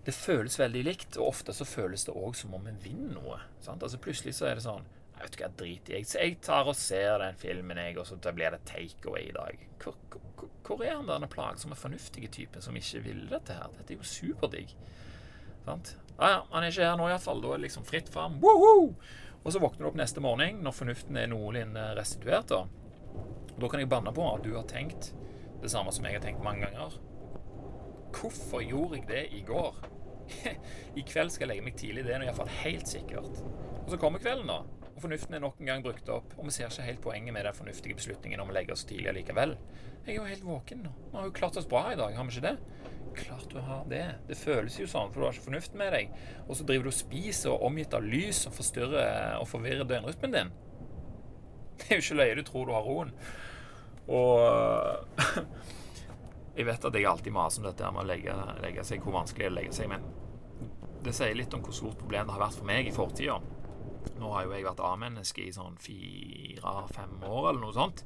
[0.08, 3.42] det føles veldig likt, og ofte så føles det òg som om vi vinner noe.
[3.60, 3.84] Sant?
[3.84, 4.86] Altså Plutselig så er det sånn
[5.18, 5.98] Jeg vet ikke hva drit i.
[6.00, 9.64] Jeg, tar og ser den filmen, jeg, og så blir det takeaway i dag.
[9.82, 13.74] Hvor, hvor, hvor er han der plagsomme, fornuftige typen som ikke vil dette her?
[13.80, 14.76] Dette er jo superdigg.
[15.66, 15.96] Sant?
[16.14, 17.42] Ja, ja, han er ikke her nå iallfall.
[17.44, 18.38] Da er det liksom fritt fram.
[18.40, 22.54] Og så våkner du opp neste morgen når fornuften er noenlunde restituert.
[22.54, 22.64] Da.
[23.58, 25.12] Og da kan jeg banne på at du har tenkt
[25.64, 26.96] det samme som jeg har tenkt mange ganger.
[28.18, 29.78] Hvorfor gjorde jeg det i går?
[31.00, 32.06] I kveld skal jeg legge meg tidlig.
[32.08, 33.44] Det er iallfall helt sikkert.
[33.84, 34.88] Og så kommer kvelden, da.
[34.98, 36.34] Og fornuften er nok en gang brukt opp.
[36.40, 39.14] Og vi ser ikke helt poenget med den fornuftige beslutningen om å legge oss tidlig
[39.20, 39.54] likevel.
[40.08, 40.94] Jeg er jo helt våken nå.
[41.12, 42.56] Vi har jo klart oss bra i dag, har vi ikke det?
[43.18, 44.06] Klart du har det.
[44.30, 46.18] Det føles jo sånn, for du har ikke fornuften med deg.
[46.48, 50.34] Og så driver du og spiser og omgitt av lys som forstyrrer og forvirrer døgnrytmen
[50.34, 50.54] din.
[51.78, 53.14] Det er jo ikke løye du tror du har roen.
[54.10, 55.22] Og
[56.58, 59.46] Jeg vet at jeg alltid maser om dette med å legge, legge, seg, hvor vanskelig
[59.46, 59.92] det er å legge seg.
[59.92, 60.08] Men
[61.06, 63.38] det sier litt om hvor stort problem det har vært for meg i fortida.
[64.18, 68.02] Nå har jo jeg vært A-menneske i sånn fire-fem år eller noe sånt.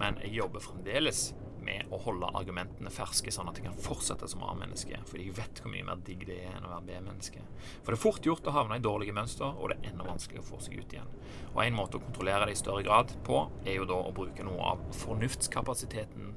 [0.00, 1.26] Men jeg jobber fremdeles
[1.60, 4.96] med å holde argumentene ferske, sånn at jeg kan fortsette som A-menneske.
[5.10, 7.42] Fordi jeg vet hvor mye mer digg det er enn å være B-menneske.
[7.82, 10.46] For det er fort gjort å havne i dårlige mønster, og det er enda vanskeligere
[10.46, 11.12] å få seg ut igjen.
[11.52, 14.46] Og en måte å kontrollere det i større grad på, er jo da å bruke
[14.46, 16.32] noe av fornuftskapasiteten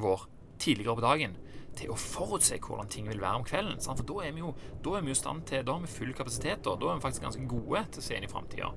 [0.00, 0.28] vår
[0.60, 1.38] tidligere på dagen
[1.78, 3.80] til å forutse hvordan ting vil være om kvelden.
[3.82, 4.02] Sant?
[4.02, 4.52] For da er vi jo
[4.84, 6.62] da er vi jo stand til Da har vi full kapasitet.
[6.66, 8.70] Da, da er vi faktisk ganske gode til å se inn i framtida.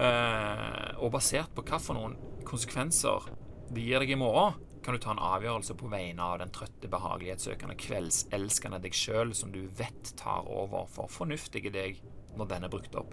[0.00, 2.16] Uh, og basert på hva for noen
[2.48, 3.26] konsekvenser
[3.70, 6.88] det gir deg i morgen, kan du ta en avgjørelse på vegne av den trøtte,
[6.90, 12.00] behagelighetssøkende, kveldselskende deg sjøl som du vet tar over for fornuftige deg
[12.38, 13.12] når den er brukt opp.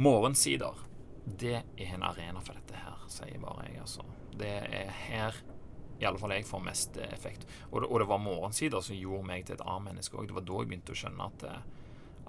[0.00, 0.80] Morgensider,
[1.26, 4.06] det er en arena for dette her, sier bare jeg, altså.
[4.40, 5.38] Det er her
[5.98, 7.46] i alle fall jeg får mest eh, effekt.
[7.70, 10.28] Og det, og det var morgensider som gjorde meg til et A-menneske òg.
[10.28, 11.60] Det var da jeg begynte å skjønne at, eh,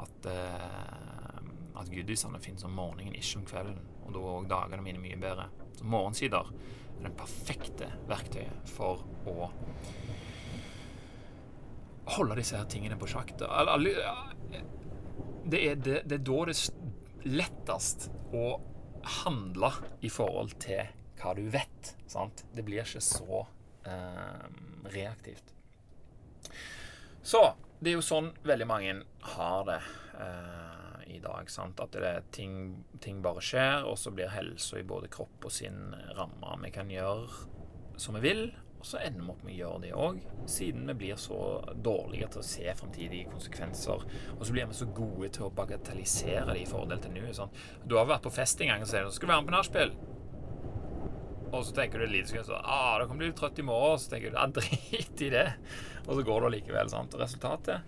[0.03, 3.79] at, eh, at goodiesene finnes om morgenen, ikke om kvelden.
[4.05, 5.49] Og da var òg dagene mine mye bedre.
[5.77, 6.53] Så morgensider
[6.97, 9.51] er det perfekte verktøyet for å
[12.15, 13.35] holde disse her tingene på sjakk.
[13.37, 13.49] Det
[15.47, 18.47] det, det er da det er lettest å
[19.23, 19.69] handle
[20.03, 20.87] i forhold til
[21.19, 21.93] hva du vet.
[22.09, 22.45] Sant?
[22.55, 23.45] Det blir ikke så
[23.87, 24.43] eh,
[24.93, 25.53] reaktivt.
[27.21, 27.41] Så
[27.79, 28.93] det er jo sånn veldig mange
[29.35, 29.81] har det
[30.17, 30.77] eh,
[31.15, 31.49] i dag.
[31.51, 31.79] Sant?
[31.83, 35.91] At det ting, ting, bare skjer, og så blir helsa i både kropp og sinn
[36.17, 36.57] ramma.
[36.63, 37.27] Vi kan gjøre
[37.97, 38.43] som vi vil,
[38.77, 40.19] og så ender vi opp med å gjøre det òg,
[40.49, 41.39] siden vi blir så
[41.73, 44.05] dårlige til å se framtidige konsekvenser.
[44.37, 47.25] Og så blir vi så gode til å bagatellisere det i fordel til nå.
[47.35, 47.57] Sånn.
[47.85, 50.16] Du har vært på fest en gang og sier 'Skal du være med på nachspiel?'
[51.51, 53.99] Og så tenker du litt sånn ah, 'Da kan du bli litt trøtt i morgen.'
[53.99, 55.53] Så tenker du 'Ja, drit i det'.
[56.07, 56.89] Og så går du allikevel.
[56.89, 57.15] Sant?
[57.15, 57.81] Resultatet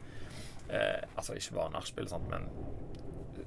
[0.70, 2.50] eh, Altså ikke bare nachspiel, men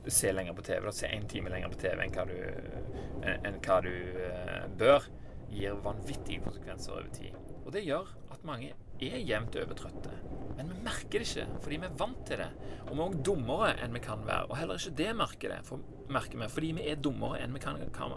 [0.07, 0.85] se lenger på TV.
[0.85, 0.93] Da.
[0.93, 2.37] Se én time lenger på TV enn hva du,
[3.23, 5.09] enn hva du eh, bør
[5.53, 7.37] gir vanvittige konsekvenser over tid.
[7.63, 8.73] Og det gjør at mange
[9.03, 10.15] er jevnt over trøtte.
[10.57, 12.49] Men vi merker det ikke, fordi vi er vant til det.
[12.87, 14.49] Og vi er òg dummere enn vi kan være.
[14.51, 17.63] Og heller ikke det merker, det, for, merker vi, fordi vi er dummere enn vi
[17.63, 18.17] kan, kan,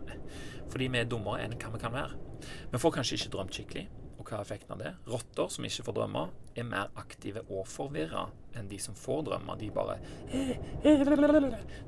[0.72, 2.18] fordi vi er dummere enn hva vi kan være.
[2.72, 3.88] Vi får kanskje ikke drømt skikkelig.
[4.16, 4.92] Og hva er effekten av det?
[5.12, 6.22] Rotter som ikke får drømme,
[6.58, 8.24] er mer aktive og forvirra
[8.56, 9.58] enn de som får drømme.
[9.60, 9.98] De bare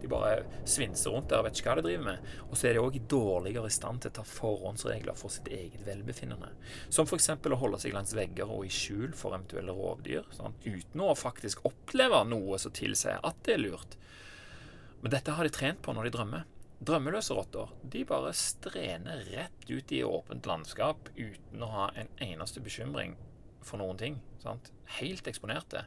[0.01, 2.29] De bare svinser rundt der og vet ikke hva de driver med.
[2.49, 5.81] Og så er de òg dårligere i stand til å ta forhåndsregler for sitt eget
[5.87, 6.51] velbefinnende.
[6.93, 7.31] Som f.eks.
[7.31, 11.65] å holde seg langs vegger og i skjul for eventuelle rovdyr, sånn, uten å faktisk
[11.69, 13.97] oppleve noe som tilsier at det er lurt.
[15.07, 16.41] Men dette har de trent på når de drømmer.
[16.83, 22.59] Drømmeløse rotter de bare strener rett ut i åpent landskap uten å ha en eneste
[22.59, 23.13] bekymring
[23.63, 24.17] for noen ting.
[24.43, 24.67] Sant?
[24.97, 25.85] Helt eksponerte.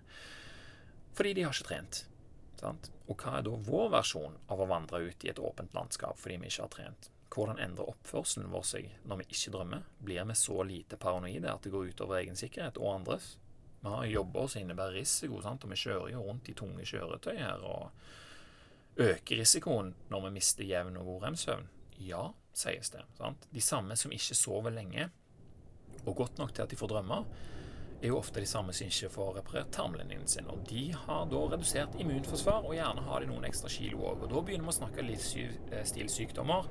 [1.18, 1.98] Fordi de har ikke trent.
[2.62, 2.88] Sant?
[3.12, 6.38] Og hva er da vår versjon av å vandre ut i et åpent landskap fordi
[6.40, 7.10] vi ikke har trent?
[7.28, 9.84] Hvordan endrer oppførselen vår seg når vi ikke drømmer?
[10.00, 13.34] Blir vi så lite paranoide at det går utover egen sikkerhet og andres?
[13.84, 15.68] Vi har jobber som innebærer risiko, sant?
[15.68, 17.68] og vi kjører jo rundt i tunge kjøretøy her.
[17.68, 17.92] og
[18.96, 21.68] Øker risikoen når vi mister jevn og god rem-søvn?
[22.00, 23.04] Ja, sies det.
[23.18, 23.46] Sant?
[23.54, 25.10] De samme som ikke sover lenge
[26.06, 27.24] og godt nok til at de får drømmer,
[28.00, 30.48] er jo ofte de samme som ikke får reparert tarmlinjen sin.
[30.48, 34.24] Og de har da redusert immunforsvar, og gjerne har de noen ekstra kilo òg.
[34.24, 36.70] Og da begynner vi å snakke livsstilssykdommer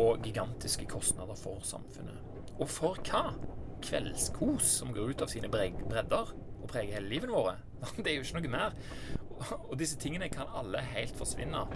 [0.00, 2.16] og gigantiske kostnader for samfunnet.
[2.56, 3.26] Og for hva?
[3.82, 7.56] Kveldskos som går ut av sine bredder og preger hele livet våre.
[7.98, 8.76] Det er jo ikke noe mer.
[9.68, 11.66] Og disse tingene kan alle helt forsvinne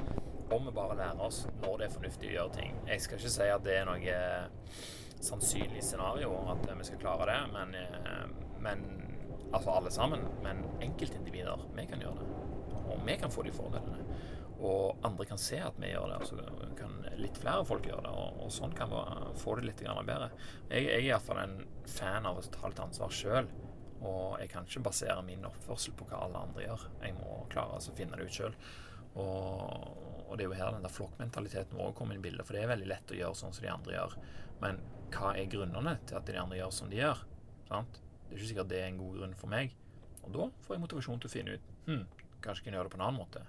[0.54, 2.76] om vi bare lærer oss når det er fornuftig å gjøre ting.
[2.86, 4.76] Jeg skal ikke si at det er noe eh,
[5.26, 8.84] sannsynlig scenario at vi skal klare det, men, eh, men
[9.50, 10.22] altså alle sammen.
[10.44, 12.30] Men enkeltindivider, vi kan gjøre det.
[12.86, 14.04] Og vi kan få de fordelene.
[14.56, 18.06] Og andre kan se at vi gjør det, og så kan litt flere folk gjøre
[18.06, 18.14] det.
[18.14, 19.02] Og, og sånn kan vi
[19.42, 20.30] få det litt bedre.
[20.70, 21.58] Jeg, jeg er iallfall en
[21.90, 23.50] fan av å ta litt ansvar sjøl.
[24.06, 26.88] Og jeg kan ikke basere min oppførsel på hva alle andre gjør.
[27.02, 28.56] Jeg må klare å finne det ut sjøl.
[29.16, 29.86] Og,
[30.26, 32.46] og, det er jo her den der flokkmentaliteten vår kommer inn i bildet.
[32.46, 34.18] For det er veldig lett å gjøre sånn som de andre gjør.
[34.62, 34.82] Men
[35.14, 37.24] hva er grunnene til at de andre gjør som de gjør?
[37.70, 38.00] Sant?
[38.26, 39.74] Det er ikke sikkert det er en god grunn for meg.
[40.26, 42.06] Og da får jeg motivasjon til å finne ut hm,
[42.44, 43.44] kanskje jeg gjøre det på en annen måte.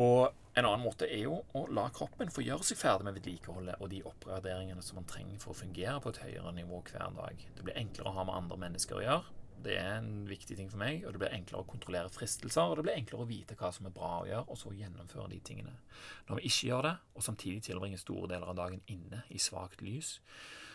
[0.00, 3.78] Og en annen måte er jo å la kroppen få gjøre seg ferdig med vedlikeholdet
[3.78, 7.44] og de oppgraderingene som man trenger for å fungere på et høyere nivå hver dag.
[7.56, 9.36] Det blir enklere å ha med andre mennesker å gjøre.
[9.60, 11.04] Det er en viktig ting for meg.
[11.04, 13.86] Og det blir enklere å kontrollere fristelser, og det blir enklere å vite hva som
[13.86, 15.76] er bra å gjøre, og så gjennomføre de tingene.
[16.28, 19.84] Når vi ikke gjør det, og samtidig tilbringer store deler av dagen inne i svakt
[19.84, 20.16] lys,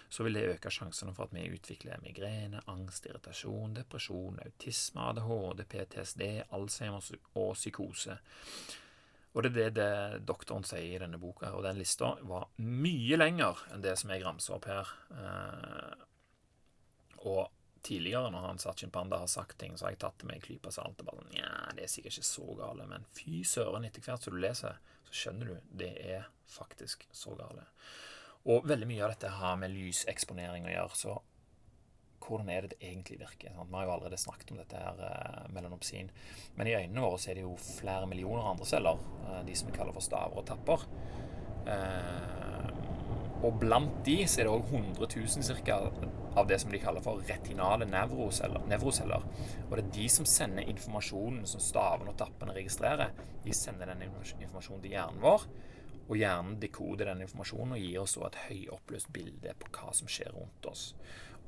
[0.07, 5.65] så vil det øke sjansene for at vi utvikler migrene, angst, irritasjon, depresjon, autisme, ADHD,
[5.71, 8.19] PTSD, Alzheimers og psykose.
[9.36, 13.19] Og det er det, det doktoren sier i denne boka, og den lista var mye
[13.19, 14.93] lenger enn det som jeg ramser opp her.
[15.12, 16.06] Eh,
[17.28, 17.52] og
[17.86, 20.45] tidligere, når han Sachin Panda har sagt ting, så har jeg tatt det med en
[20.48, 21.04] klype salt.
[21.04, 24.34] og bare, Nja, det er sikkert ikke så gale, men fy søren, etter hvert som
[24.34, 27.67] du leser, så skjønner du det er faktisk så gale.
[28.50, 30.95] Og veldig mye av dette har med lyseksponering å gjøre.
[30.95, 31.19] så
[32.25, 33.53] hvordan er det det egentlig virker.
[33.55, 33.69] Sant?
[33.69, 36.11] Vi har jo allerede snakket om dette her eh, melanopsin.
[36.55, 39.69] Men i øynene våre så er det jo flere millioner andre celler, eh, de som
[39.69, 40.88] vi kaller for staver og tapper.
[41.65, 42.45] Eh,
[43.45, 45.79] og blant de så er det òg 100 000 ca.
[46.35, 49.27] av det som de kaller for retinale nevroceller.
[49.67, 53.13] Og det er de som sender informasjonen som stavene og tappene registrerer.
[53.45, 55.45] De sender den informasjonen til hjernen vår.
[56.05, 60.35] Og hjernen dekoder den informasjonen og gir oss et høyoppløst bilde på hva som skjer
[60.35, 60.89] rundt oss.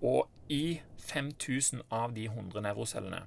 [0.01, 3.23] Og i 5000 av de 100 nevrocellene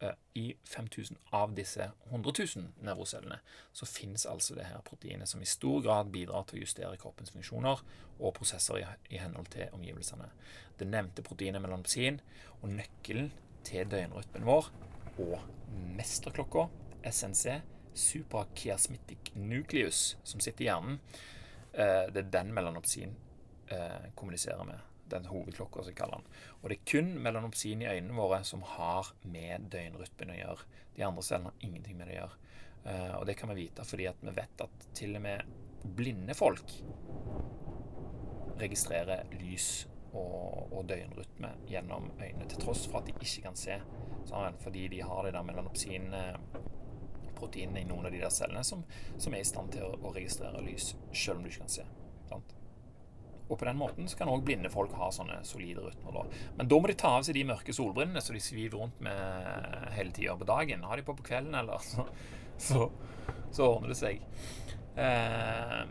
[0.00, 3.38] eh, i 5000 av disse 100 000 nevrocellene
[3.72, 7.34] så finnes altså det her proteinet som i stor grad bidrar til å justere kroppens
[7.34, 7.82] funksjoner
[8.18, 10.30] og prosesser i, henhold til omgivelsene.
[10.78, 12.20] Det nevnte proteinet melanopsin
[12.60, 13.32] og nøkkelen
[13.66, 14.70] til døgnrytmen vår
[15.22, 15.36] og
[15.98, 16.66] mesterklokka,
[17.10, 17.60] SNC,
[17.94, 21.00] suprachiasmatic nucleus, som sitter i hjernen,
[21.72, 23.12] eh, det er den melanopsin
[23.68, 24.91] eh, kommuniserer med.
[25.12, 26.38] Den hovedklokka, som vi kaller den.
[26.60, 30.70] Og det er kun melanopsin i øynene våre som har med døgnrytmen å gjøre.
[30.96, 32.38] De andre cellene har ingenting med det å gjøre.
[32.84, 35.38] Eh, og det kan vi vite fordi at vi vet at til og med
[35.82, 36.72] blinde folk
[38.62, 43.74] registrerer lys og, og døgnrytme gjennom øynene, til tross for at de ikke kan se.
[44.28, 48.80] Sånn, fordi de har det der melanopsin-proteinene i noen av de der cellene som,
[49.16, 51.84] som er i stand til å, å, registrere lys, selv om du ikke kan se.
[52.30, 52.48] Sant?
[53.52, 56.14] Og på den måten så kan òg blinde folk ha sånne solide rytmer.
[56.16, 56.44] Da.
[56.56, 59.90] Men da må de ta av seg de mørke solbrillene som de sviver rundt med
[59.92, 60.86] hele tida på dagen.
[60.88, 62.06] Har de på på kvelden, eller så,
[62.56, 62.88] så,
[63.52, 64.24] så ordner det seg.
[64.96, 65.84] Eh,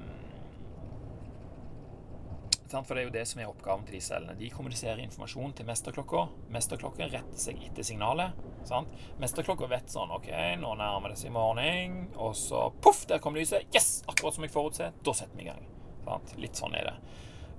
[2.72, 4.38] for det er jo det som er oppgaven til de cellene.
[4.40, 6.22] De kommuniserer informasjon til mesterklokka.
[6.56, 8.38] Mesterklokka retter seg etter signalet.
[8.68, 8.94] Sant?
[9.22, 10.30] Mesterklokka vet sånn OK,
[10.62, 12.06] nå nærmer det seg morgen.
[12.16, 13.68] Og så poff, der kom lyset.
[13.76, 14.00] Yes!
[14.08, 14.96] Akkurat som jeg forutser.
[15.04, 15.68] Da setter vi i gang.
[16.08, 16.34] Sant?
[16.42, 16.96] Litt sånn er det.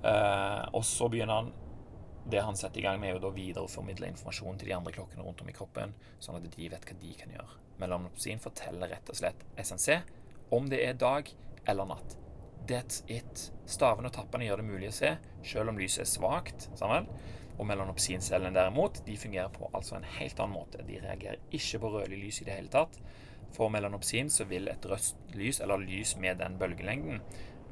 [0.03, 1.53] Uh, og så begynner han
[2.27, 5.23] Det han setter i gang med, er jo da videreformidle informasjon til de andre klokkene
[5.23, 5.91] rundt om i kroppen,
[6.23, 7.57] sånn at de vet hva de kan gjøre.
[7.81, 9.97] Melanopsin forteller rett og slett SNC
[10.55, 11.27] om det er dag
[11.67, 12.15] eller natt.
[12.69, 13.49] That's it.
[13.67, 16.69] Stavene og tappene gjør det mulig å se, selv om lyset er svakt.
[16.79, 17.09] Sammen.
[17.57, 20.85] Og melanopsincellene derimot, de fungerer på altså en helt annen måte.
[20.87, 22.97] De reagerer ikke på rødlig lys i det hele tatt.
[23.53, 27.19] For melanopsin så vil et rødt lys, eller lys med den bølgelengden,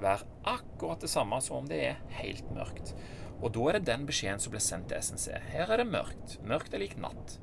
[0.04, 2.96] være akkurat det samme som om det er helt mørkt.
[3.42, 5.32] Og da er det den beskjeden som blir sendt til SNC.
[5.54, 6.38] Her er det mørkt.
[6.46, 7.40] Mørkt er lik natt.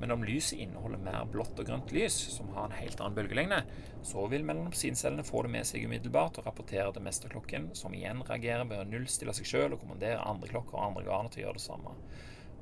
[0.00, 3.60] Men om lyset inneholder mer blått og grønt lys, som har en helt annen bølgelengde,
[4.02, 8.66] så vil melanopsincellene få det med seg umiddelbart og rapportere til mesterklokken, som igjen reagerer
[8.66, 11.60] ved å nullstille seg sjøl og kommandere andre klokker og andre garner til å gjøre
[11.60, 11.94] det samme.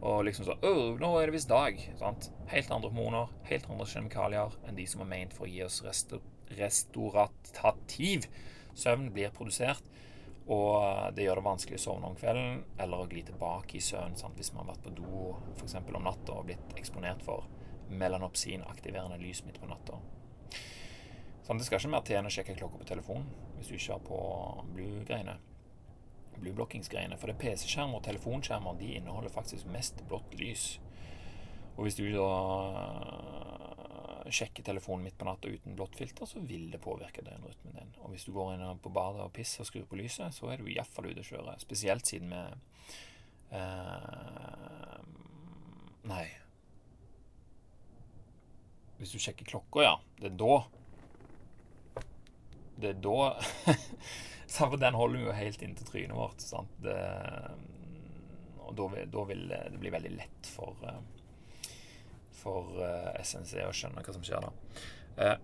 [0.00, 1.80] Og liksom så Å, nå er det visst dag.
[2.00, 2.28] Sant?
[2.50, 5.80] Helt andre hormoner, helt andre kjemikalier enn de som er ment for å gi oss
[6.58, 8.28] restaurativ
[8.78, 9.86] søvn, blir produsert.
[10.50, 14.16] Og det gjør det vanskelig å sovne om kvelden eller å gli tilbake i søvn
[14.18, 14.34] sant?
[14.38, 15.76] hvis man har vært på do f.eks.
[15.78, 17.46] om natta og blitt eksponert for
[17.90, 20.00] melanopsin-aktiverende lys midt på natta.
[21.46, 23.96] Sånn, det skal ikke mer til enn å sjekke klokka på telefonen hvis du ikke
[23.96, 24.18] har på
[24.74, 25.36] blue-greiene.
[26.40, 27.18] Blue-blokkingsgreiene.
[27.20, 30.78] For det PC-skjermer og telefonskjermer de inneholder faktisk mest blått lys.
[31.76, 32.30] Og hvis du da
[34.28, 37.94] sjekker telefonen midt på natta uten blått filter, så vil det påvirke døgnrytmen din.
[38.02, 40.60] Og hvis du går inn på badet og pisser og skrur på lyset, så er
[40.60, 41.56] du iallfall ute å kjøre.
[41.62, 42.42] Spesielt siden vi
[43.54, 44.98] uh,
[46.10, 46.26] Nei.
[49.00, 49.94] Hvis du sjekker klokka, ja.
[50.20, 50.56] Det er da
[52.80, 53.18] Det er da
[54.50, 56.42] For den holder vi jo helt inntil trynet vårt.
[56.42, 56.72] Sant?
[56.82, 56.96] Det,
[58.66, 60.98] og da vil, da vil, det bli veldig lett for uh,
[62.40, 64.52] for eh, SNC å skjønne hva som skjer da.
[65.20, 65.36] Uh,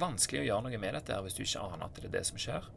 [0.00, 2.24] vanskelig å gjøre noe med dette her hvis du ikke aner at det er det
[2.30, 2.70] som skjer.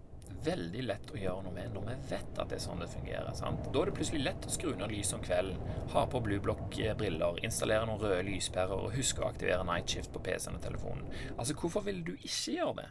[0.43, 3.31] Veldig lett å gjøre noe med når vi vet at det er sånn det fungerer.
[3.37, 3.69] Sant?
[3.71, 7.87] Da er det plutselig lett å skru ned lyset om kvelden, ha på blueblock-briller, installere
[7.87, 11.07] noen røde lyspærer og huske å aktivere night shift på PC-en og telefonen.
[11.37, 12.89] Altså, hvorfor vil du ikke gjøre det?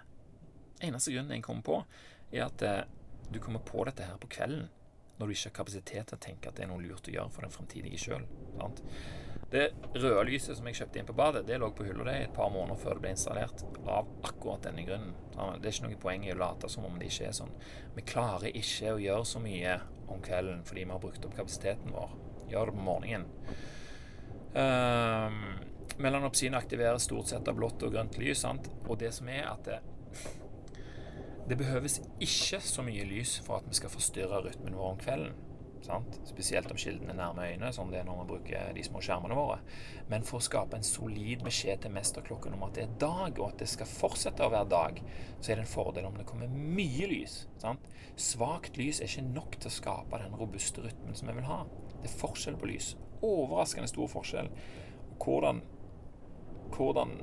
[0.88, 1.83] Eneste grunnen jeg kommer på,
[2.33, 2.66] er at
[3.33, 4.66] du kommer på dette her på kvelden
[5.16, 7.33] når du ikke har kapasitet til å tenke at det er noe lurt å gjøre
[7.33, 8.27] for den framtidige sjøl.
[9.51, 12.35] Det røde lyset som jeg kjøpte inn på badet, det lå på hylla i et
[12.35, 15.13] par måneder før det ble installert, av akkurat denne grunnen.
[15.61, 17.55] Det er ikke noe poeng i å late som om det ikke er sånn.
[17.95, 19.79] Vi klarer ikke å gjøre så mye
[20.11, 22.19] om kvelden fordi vi har brukt opp kapasiteten vår.
[22.51, 23.31] Gjør det på morgenen.
[24.57, 25.41] Um,
[26.03, 28.71] melanopsin aktiveres stort sett av blått og grønt lys, sant?
[28.89, 29.79] og det som er at det,
[31.47, 35.46] det behøves ikke så mye lys for at vi skal forstyrre rytmen vår om kvelden.
[35.85, 36.19] Sant?
[36.27, 39.37] Spesielt om kildene er nærme øynene, som det er når vi bruker de små skjermene
[39.37, 39.59] våre.
[40.11, 43.51] Men for å skape en solid beskjed til mesterklokken om at det er dag, og
[43.51, 45.01] at det skal fortsette å være dag,
[45.41, 47.39] så er det en fordel om det kommer mye lys.
[47.62, 47.87] Sant?
[48.17, 51.62] Svakt lys er ikke nok til å skape den robuste rytmen som vi vil ha.
[52.03, 52.95] Det er forskjell på lys.
[53.25, 54.51] Overraskende stor forskjell.
[55.23, 55.62] Hvordan,
[56.75, 57.19] hvordan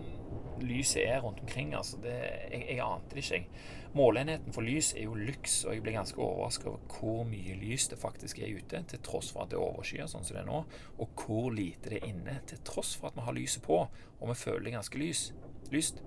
[0.62, 1.74] lyset er rundt omkring.
[1.76, 1.98] Altså.
[2.04, 2.13] Det,
[2.52, 3.46] jeg, jeg, ante det ikke.
[3.94, 7.86] Måleenheten for lys er jo lux, og jeg blir ganske overrasket over hvor mye lys
[7.92, 10.48] det faktisk er ute, til tross for at det er overskyet sånn som det er
[10.48, 10.64] nå,
[10.98, 14.32] og hvor lite det er inne, til tross for at vi har lyset på, og
[14.32, 15.28] vi føler det ganske lys,
[15.74, 16.02] lyst.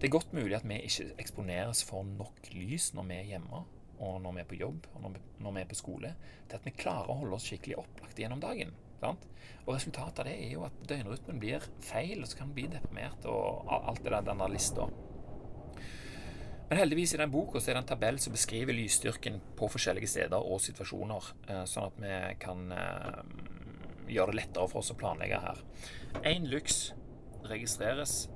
[0.00, 3.60] Det er godt mulig at vi ikke eksponeres for nok lys når vi er hjemme,
[4.00, 6.14] og når vi er på jobb, og når vi, vi er på skole,
[6.48, 8.72] til at vi klarer å holde oss skikkelig opplagt gjennom dagen.
[9.00, 9.28] Sant?
[9.66, 12.68] Og resultatet av det er jo at døgnrytmen blir feil, og så kan man bli
[12.72, 14.88] deprimert og alt det der, den der lista.
[16.70, 20.38] Men heldigvis i den boka er det en tabell som beskriver lysstyrken på forskjellige steder
[20.38, 23.16] og situasjoner, eh, sånn at vi kan eh,
[24.14, 25.62] gjøre det lettere for oss å planlegge her.
[26.22, 26.92] Én lux
[27.50, 28.28] registreres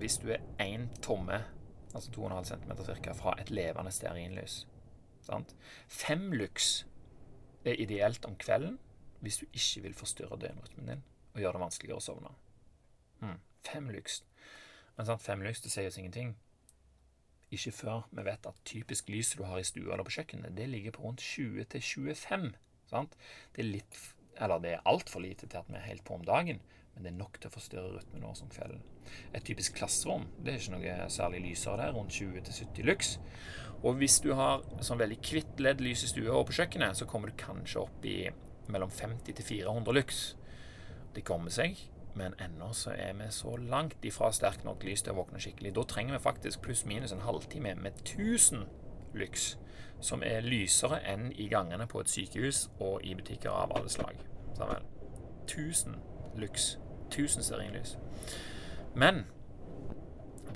[0.00, 1.38] hvis du er én tomme,
[1.92, 2.72] altså 2,5 cm
[3.04, 4.64] ca., fra et levende stearinlys.
[5.22, 5.54] Sant?
[5.86, 6.84] Fem lux
[7.62, 8.80] er ideelt om kvelden
[9.22, 11.06] hvis du ikke vil forstyrre døgnrytmen din
[11.36, 12.34] og gjøre det vanskeligere å sovne.
[13.22, 13.38] Mm.
[13.62, 14.18] Fem lux.
[14.98, 16.34] Men sant, fem lux det sier oss ingenting.
[17.54, 20.66] Ikke før vi vet at typisk lys du har i stua eller på kjøkkenet, det
[20.70, 22.48] ligger på rundt 20 til 25.
[22.90, 23.14] Sant?
[23.54, 24.02] Det er litt
[24.36, 26.58] Eller det er altfor lite til at vi er helt på om dagen,
[26.92, 28.82] men det er nok til å forstyrre rytmen vår om kvelden.
[29.32, 33.14] Et typisk klasserom det er ikke noe særlig lysere der, rundt 20 til 70 lux.
[33.80, 37.32] Og hvis du har sånn veldig kvitt LED-lys i stua og på kjøkkenet, så kommer
[37.32, 38.18] du kanskje opp i
[38.68, 40.22] mellom 50 til 400 lux.
[41.16, 41.80] Det kommer seg,
[42.16, 45.74] men ennå så er vi så langt ifra sterkt nok lys til å våkne skikkelig.
[45.76, 48.64] Da trenger vi faktisk pluss-minus en halvtime med 1000
[49.16, 49.56] lux
[50.00, 54.20] som er lysere enn i gangene på et sykehus og i butikker av alle slag.
[54.56, 54.88] Sammen.
[55.44, 55.96] 1000
[56.40, 56.76] lux.
[57.10, 57.96] 1000 stearinlys.
[58.94, 59.24] Men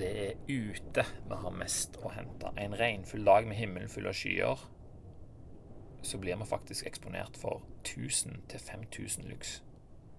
[0.01, 2.53] det er ute vi har mest å hente.
[2.57, 4.69] En regnfull dag med himmelen full av skyer,
[6.03, 9.61] så blir vi faktisk eksponert for 1000 til 5000 lux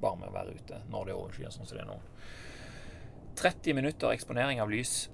[0.02, 1.98] bare med å være ute når det er overskyet, sånn som det er nå.
[3.42, 5.10] 30 minutter eksponering av lys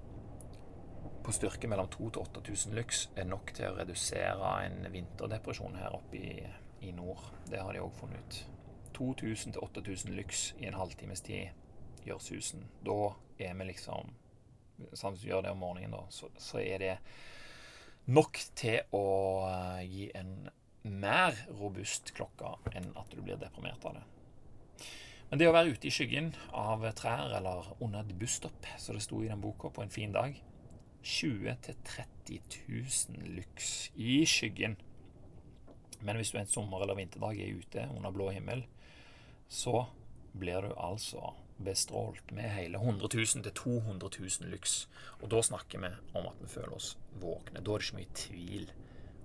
[1.27, 5.95] på styrke mellom 2000 til 8000 lux er nok til å redusere en vinterdepresjon her
[5.97, 6.35] oppe i,
[6.87, 7.19] i nord.
[7.51, 8.37] Det har de òg funnet ut.
[8.97, 12.63] 2000 til 8000 lux i en halvtimes tid gjør susen.
[12.85, 13.11] Da
[13.43, 14.15] er vi liksom
[14.93, 16.91] Sånn Hvis du gjør det om morgenen, da, så, så er det
[18.13, 19.07] nok til å
[19.49, 20.51] uh, gi en
[20.85, 24.03] mer robust klokke enn at du blir deprimert av det.
[25.29, 29.03] Men det å være ute i skyggen av trær eller under et busstopp, som det
[29.03, 30.37] sto i den boka, på en fin dag,
[31.03, 34.77] 20 000-30 000 lux i skyggen.
[35.99, 38.63] Men hvis du en sommer- eller vinterdag er ute under blå himmel,
[39.47, 39.85] så
[40.37, 44.87] blir du altså bestrålt med hele 100 000 200 000 lux.
[45.21, 47.59] Og da snakker vi om at vi føler oss våkne.
[47.61, 48.67] Da er det ikke mye tvil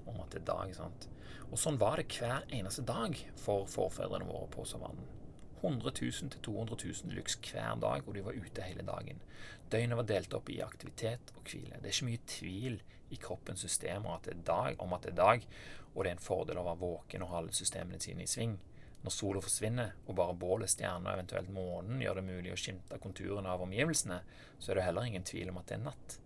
[0.06, 0.74] om at det er dag.
[0.74, 1.08] sant?
[1.50, 5.21] Og sånn var det hver eneste dag for forfedrene våre på savannen.
[5.62, 9.22] 100 000 200 000 lux hver dag, og de var ute hele dagen.
[9.70, 11.78] Døgnet var delt opp i aktivitet og hvile.
[11.78, 12.82] Det er ikke mye tvil
[13.12, 15.46] i kroppens systemer at dag, om at det er dag,
[15.94, 18.58] og det er en fordel å være våken og ha alle systemene sine i sving.
[19.02, 23.00] Når sola forsvinner, og bare bålet, stjerner og eventuelt månen gjør det mulig å skimte
[23.02, 24.20] konturene av omgivelsene,
[24.58, 26.18] så er det heller ingen tvil om at det er natt.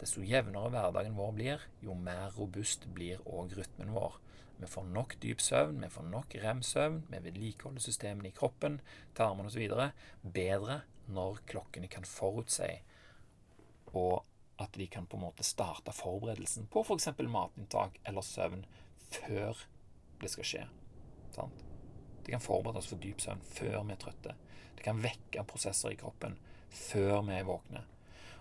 [0.00, 4.18] Desto jevnere hverdagen vår blir, jo mer robust blir òg rytmen vår.
[4.58, 8.80] Vi får nok dyp søvn, vi får nok rem-søvn, vi vedlikeholder systemene i kroppen,
[9.14, 9.64] tarmene osv.
[10.22, 10.80] bedre
[11.14, 12.70] når klokkene kan forutse,
[13.94, 14.24] og
[14.62, 17.10] at de kan på en måte starte forberedelsen på f.eks.
[17.18, 18.64] matinntak eller søvn
[19.10, 19.66] før
[20.22, 20.66] det skal skje.
[21.34, 21.64] Sant?
[22.24, 24.36] De kan forberede oss for dyp søvn før vi er trøtte.
[24.76, 26.38] Det kan vekke prosesser i kroppen
[26.70, 27.84] før vi er våkne.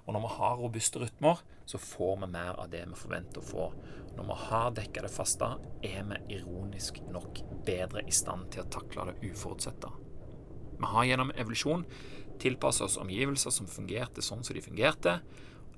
[0.03, 3.47] Og når vi har robuste rytmer, så får vi mer av det vi forventer å
[3.47, 3.67] få.
[4.17, 5.49] Når vi har dekka det faste,
[5.85, 9.91] er vi ironisk nok bedre i stand til å takle det uforutsette.
[10.73, 11.85] Vi har gjennom evolusjon
[12.43, 15.19] tilpasset oss omgivelser som fungerte sånn som de fungerte.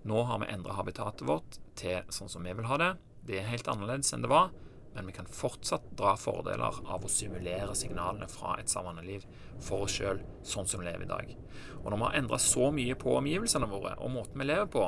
[0.06, 2.92] Nå har vi endra habitatet vårt til sånn som vi vil ha det.
[3.26, 4.50] Det er helt annerledes enn det var
[4.96, 9.26] men vi kan fortsatt dra fordeler av å simulere signalene fra et savanneliv
[9.64, 11.34] for oss sjøl, sånn som vi lever i dag.
[11.82, 14.86] Og når vi har endra så mye på omgivelsene våre og måten vi lever på,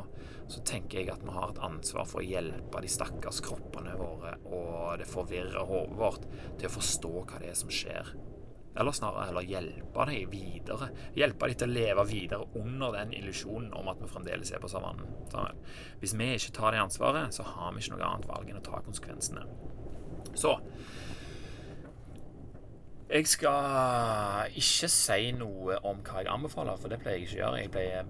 [0.48, 4.38] så tenker jeg at vi har et ansvar for å hjelpe de stakkars kroppene våre
[4.48, 8.16] og det forvirra hodet vårt til å forstå hva det er som skjer.
[8.78, 10.92] Eller snarere heller hjelpe dem videre.
[11.18, 14.70] Hjelpe dem til å leve videre under den illusjonen om at vi fremdeles er på
[14.70, 15.10] savannen.
[16.02, 18.66] Hvis vi ikke tar det ansvaret, så har vi ikke noe annet valg enn å
[18.68, 19.48] ta konsekvensene.
[20.38, 20.58] Så
[23.08, 27.40] Jeg skal ikke si noe om hva jeg anbefaler, for det pleier jeg ikke å
[27.40, 27.62] gjøre.
[27.62, 28.10] Jeg pleier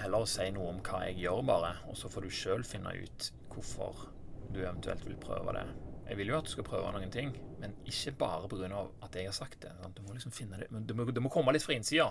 [0.00, 2.94] heller å si noe om hva jeg gjør, bare, og så får du sjøl finne
[2.96, 4.06] ut hvorfor
[4.54, 5.66] du eventuelt vil prøve det.
[6.08, 8.86] Jeg vil jo at du skal prøve noen ting, men ikke bare pga.
[9.04, 9.74] at jeg har sagt det.
[9.94, 12.08] Du må liksom finne det Det må, det må komme litt fra innsida.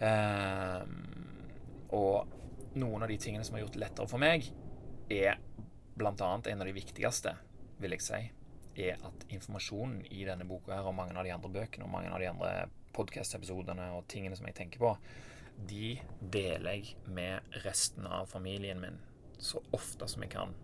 [0.00, 0.82] Eh,
[1.94, 4.50] og noen av de tingene som har gjort det lettere for meg,
[5.08, 5.38] er
[5.94, 6.10] bl.a.
[6.10, 7.36] en av de viktigste
[7.80, 8.20] vil jeg si,
[8.80, 12.12] er at informasjonen i denne boka her, og mange av de andre bøkene og mange
[12.12, 12.52] av de andre
[12.96, 14.94] podkast-episodene og tingene som jeg tenker på,
[15.68, 15.98] de
[16.32, 19.00] deler jeg med resten av familien min
[19.40, 20.54] så ofte som jeg kan.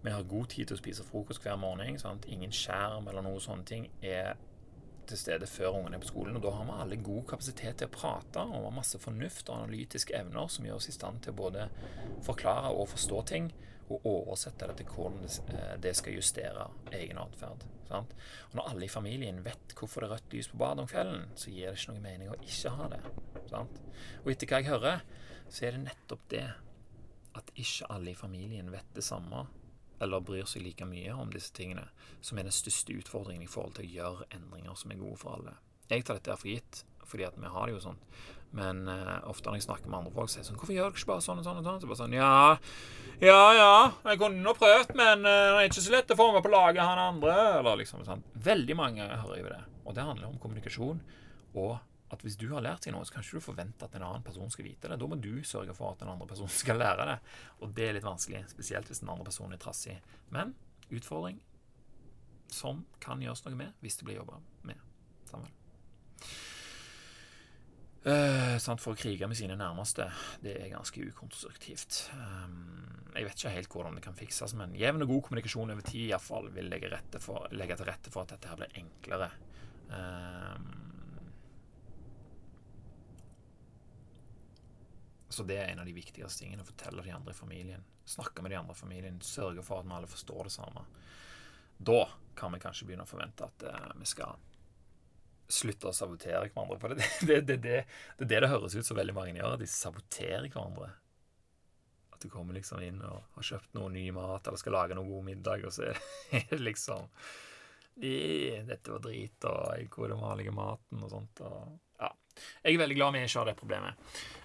[0.00, 1.98] Vi har god tid til å spise frokost hver morgen.
[1.98, 2.28] Sant?
[2.30, 4.36] Ingen skjerm eller noe sånne ting er
[5.08, 6.36] til stede før ungene er på skolen.
[6.36, 9.64] Og da har vi alle god kapasitet til å prate og har masse fornuft og
[9.64, 11.66] analytiske evner som gjør oss i stand til både
[12.26, 13.50] forklare og forstå ting
[13.88, 17.66] og oversette det til hvordan eh, det skal justere egen atferd.
[17.88, 21.52] Når alle i familien vet hvorfor det er rødt lys på badet om kvelden, så
[21.52, 23.00] gir det ikke noe mening å ikke ha det.
[23.48, 23.78] Sant?
[24.24, 25.06] Og etter hva jeg hører,
[25.48, 26.44] så er det nettopp det
[27.38, 29.46] at ikke alle i familien vet det samme,
[30.02, 31.86] eller bryr seg like mye om disse tingene,
[32.20, 35.38] som er den største utfordringen i forhold til å gjøre endringer som er gode for
[35.38, 35.56] alle.
[35.88, 38.02] Jeg tar dette for gitt, fordi at vi har det jo sånn.
[38.56, 40.96] Men uh, ofte når jeg snakker med andre folk, sier det sånn 'Hvorfor gjør dere
[40.96, 41.80] ikke bare sånn og sånn?' og sånn?
[41.82, 42.58] Så bare sånn Ja,
[43.20, 43.74] ja, ja,
[44.08, 46.54] jeg kunne nå prøvd, men uh, det er ikke så lett å få meg på
[46.54, 47.34] laget, han andre.
[47.58, 48.24] Eller liksom sånn.
[48.34, 49.62] Veldig mange hører over det.
[49.84, 51.02] Og det handler om kommunikasjon.
[51.58, 51.76] Og
[52.08, 54.24] at hvis du har lært deg noe, så kan ikke du forvente at en annen
[54.24, 54.96] person skal vite det.
[55.00, 57.18] Da må du sørge for at den andre personen skal lære det.
[57.60, 59.98] Og det er litt vanskelig, spesielt hvis den andre personen er trassig.
[60.32, 60.54] Men
[60.88, 61.42] utfordring
[62.48, 64.80] som kan gjøres noe med hvis det blir jobba med
[65.28, 65.52] sammen.
[68.08, 70.06] Uh, for å krige med sine nærmeste,
[70.40, 72.06] det er ganske ukonstruktivt.
[72.16, 75.84] Um, jeg vet ikke helt hvordan det kan fikses, men jevn og god kommunikasjon over
[75.84, 76.88] tid iallfall vil legge,
[77.20, 79.28] for, legge, til rette for at dette her blir enklere.
[79.92, 80.70] Um,
[85.28, 86.64] så det er en av de viktigste tingene.
[86.64, 87.84] Å fortelle de andre i familien.
[88.08, 89.20] Snakke med de andre i familien.
[89.20, 90.86] Sørge for at vi alle forstår det samme.
[91.76, 92.06] Da
[92.38, 94.40] kan vi kanskje begynne å forvente at uh, vi skal
[95.48, 96.78] slutte å sabotere hverandre.
[96.80, 97.82] For det, det, det, det,
[98.18, 99.56] det det det høres ut som veldig mange gjør.
[99.56, 100.92] at De saboterer hverandre.
[102.12, 105.08] At du kommer liksom inn og har kjøpt noe ny mat eller skal lage noe
[105.08, 106.00] god middag, og så er
[106.50, 107.06] det liksom
[107.98, 111.40] Dette var drit, og 'Hvor er den vanlige maten og sånt.
[111.42, 112.12] Og, ja.
[112.62, 113.94] Jeg er veldig glad vi ikke har det problemet.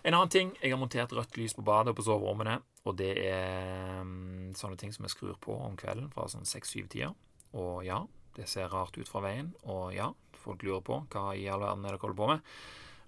[0.01, 2.55] En annen ting, jeg har montert rødt lys på badet og på soverommene.
[2.89, 7.13] Og det er um, sånne ting som jeg skrur på om kvelden fra sånn seks-syv-tida.
[7.53, 8.01] Og ja,
[8.35, 9.53] det ser rart ut fra veien.
[9.69, 10.09] Og ja,
[10.43, 12.53] folk lurer på hva i all verden er dere holder på med.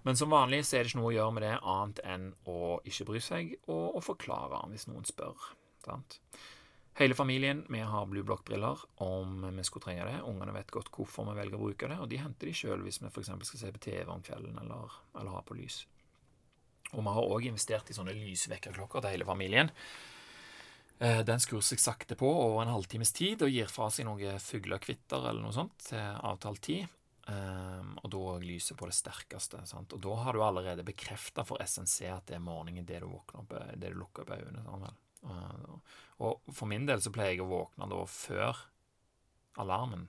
[0.06, 2.58] Men som vanlig så er det ikke noe å gjøre med det annet enn å
[2.86, 5.48] ikke bry seg og å forklare hvis noen spør.
[5.86, 6.20] Sant?
[6.96, 10.20] Hele familien vi har blueblock-briller om vi skulle trenge det.
[10.24, 13.02] Ungene vet godt hvorfor vi velger å bruke det, og de henter de sjøl hvis
[13.02, 13.32] vi f.eks.
[13.50, 15.82] skal se på TV om kvelden eller, eller ha på lys.
[16.94, 19.72] Og vi har òg investert i sånne lysvekkerklokker til hele familien.
[20.98, 24.40] Eh, den skrur seg sakte på over en halvtimes tid og gir fra seg noen
[24.40, 26.86] fuglekvitter eller noe sånt til avtalt tid.
[27.26, 29.64] Um, og da lyset på det sterkeste.
[29.66, 29.94] Sant?
[29.96, 33.42] Og da har du allerede bekrefta for SNC at det er morgenen det du våkner
[33.42, 34.62] opp, det du lukker opp øynene.
[34.62, 38.62] Sånn, uh, og for min del så pleier jeg å våkne da før
[39.62, 40.06] alarmen.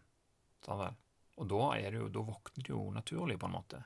[0.65, 1.01] Sånn.
[1.38, 3.82] Og da, er jo, da våkner du jo naturlig, på en måte.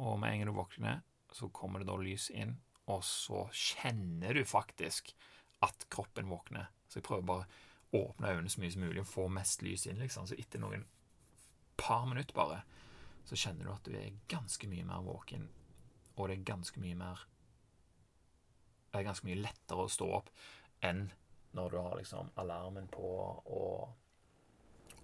[0.00, 1.02] Og med en gang du våkner,
[1.34, 2.56] så kommer det da lys inn,
[2.90, 5.12] og så kjenner du faktisk
[5.64, 6.68] at kroppen våkner.
[6.88, 7.46] Så jeg prøver bare
[7.94, 10.28] å åpne øynene så mye som mulig og få mest lys inn, liksom.
[10.28, 10.84] Så etter noen
[11.76, 12.62] par minutter bare,
[13.24, 15.48] så kjenner du at du er ganske mye mer våken,
[16.16, 17.28] og det er ganske mye mer
[18.92, 20.28] Det er ganske mye lettere å stå opp
[20.86, 21.08] enn
[21.58, 23.08] når du har liksom alarmen på,
[23.50, 23.88] og,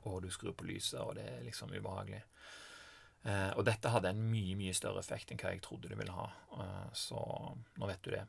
[0.06, 2.20] og du skrur på lyset, og det er liksom ubehagelig.
[3.26, 6.14] Uh, og dette hadde en mye, mye større effekt enn hva jeg trodde det ville
[6.14, 7.16] ha, Uh, så
[7.78, 8.24] nå vet du det.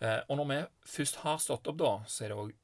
[0.00, 0.56] Uh, og når vi
[0.88, 2.54] først har stått opp, da, så er det òg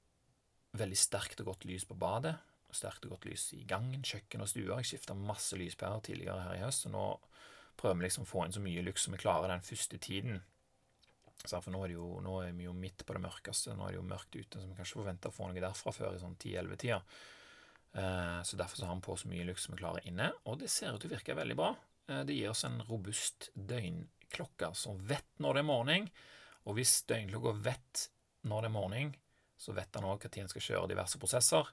[0.80, 2.34] veldig sterkt og godt lys på badet
[2.76, 4.78] sterkt og godt lys i gangen, kjøkken og stuer.
[4.80, 7.04] Jeg skifta masse lyspærer tidligere her i høst, og nå
[7.80, 10.42] prøver vi liksom å få inn så mye lyks som vi klarer den første tiden.
[11.42, 13.74] Så for nå er, jo, nå er, vi jo midt på det mørkeste.
[13.74, 15.94] Nå er det jo mørkt ute, så vi kan ikke forvente å få noe derfra
[15.94, 17.00] før i sånn 10-11-tida.
[17.98, 20.60] Eh, så derfor så har vi på så mye lyks som vi klarer inne, og
[20.62, 21.72] det ser ut til å virke veldig bra.
[22.08, 26.08] Eh, det gir oss en robust døgnklokke som vet når det er morgen,
[26.62, 28.06] og hvis døgnklokka vet
[28.46, 29.14] når det er morgen,
[29.58, 31.68] så vet han òg når en skal kjøre diverse prosesser.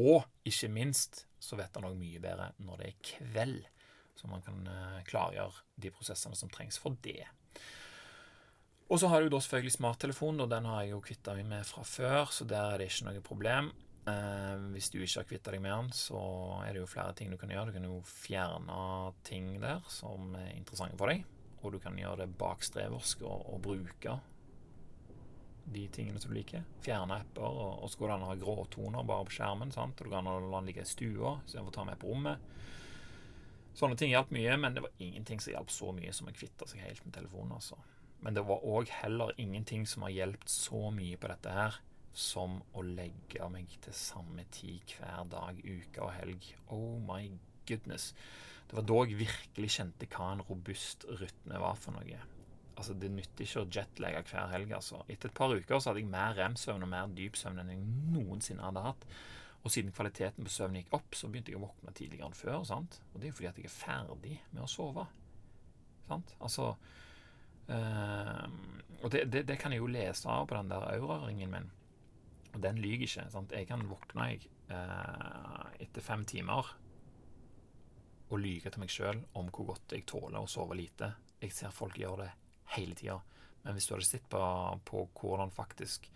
[0.00, 3.62] Og ikke minst så vet han òg mye bedre når det er kveld,
[4.16, 7.24] så man kan eh, klargjøre de prosessene som trengs for det.
[8.92, 11.64] Og så har du da selvfølgelig smarttelefonen, og den har jeg jo kvitta meg med
[11.66, 13.70] fra før, så der er det ikke noe problem.
[14.08, 16.20] Eh, hvis du ikke har kvitta deg med den, så
[16.62, 17.70] er det jo flere ting du kan gjøre.
[17.70, 18.82] Du kan jo fjerne
[19.26, 21.24] ting der som er interessante for deg,
[21.62, 24.18] og du kan gjøre det bakstreversk og, og bruke
[25.64, 26.64] de tingene som du liker.
[26.82, 29.72] Fjerne apper, og, og så går det an å ha gråtoner bare på skjermen.
[29.74, 30.00] Sant?
[30.00, 32.50] Og du kan la den ligge i stua istedenfor å ta med på rommet.
[33.78, 36.68] Sånne ting hjalp mye, men det var ingenting som hjalp så mye som å kvitte
[36.68, 37.54] seg helt med telefonen.
[37.56, 37.78] altså.
[38.22, 41.78] Men det var òg heller ingenting som har hjulpet så mye på dette her
[42.12, 46.50] som å legge meg til samme tid hver dag, uke og helg.
[46.68, 47.24] Oh my
[47.68, 48.12] goodness.
[48.68, 52.20] Det var da jeg virkelig kjente hva en robust rytme var for noe
[52.82, 54.74] altså Det nytter ikke å jetlagge hver helg.
[54.74, 55.04] altså.
[55.08, 57.84] Etter et par uker så hadde jeg mer rem-søvn og mer dyp søvn enn jeg
[58.16, 59.06] noensinne hadde hatt.
[59.62, 62.64] Og siden kvaliteten på søvnen gikk opp, så begynte jeg å våkne tidligere enn før.
[62.66, 62.98] sant?
[63.12, 65.06] Og det er jo fordi at jeg er ferdig med å sove.
[66.08, 66.34] Sant?
[66.42, 66.72] Altså
[67.70, 68.48] øh,
[69.02, 71.70] Og det, det, det, kan jeg jo lese av på den der auraringen min.
[72.52, 73.30] Og den lyver ikke.
[73.30, 73.54] sant?
[73.54, 76.74] Jeg kan våkne jeg, øh, etter fem timer
[78.32, 81.14] og lyge til meg sjøl om hvor godt jeg tåler å sove lite.
[81.38, 82.32] Jeg ser folk gjøre det
[82.76, 83.20] hele tida.
[83.62, 84.42] Men hvis du hadde sett på,
[84.88, 86.08] på, hvordan faktisk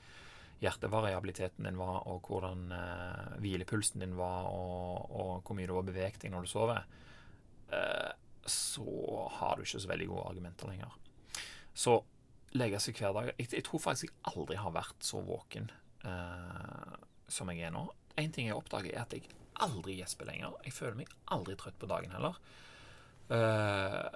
[0.62, 5.86] hjertevariabiliteten din var, og hvordan eh, hvilepulsen din var, og, og, hvor mye du har
[5.86, 6.86] beveget deg når du sover,
[7.76, 8.12] eh,
[8.46, 8.86] så
[9.38, 10.96] har du ikke så veldig gode argumenter lenger.
[11.76, 11.98] Så
[12.56, 15.68] legge seg hver dag jeg, jeg, tror faktisk jeg aldri har vært så våken
[16.08, 16.94] eh,
[17.28, 17.84] som jeg er nå.
[18.16, 19.28] En ting jeg oppdager, er at jeg
[19.62, 20.56] aldri gjesper lenger.
[20.64, 22.38] Jeg føler meg aldri trøtt på dagen heller.
[23.26, 24.06] Uh,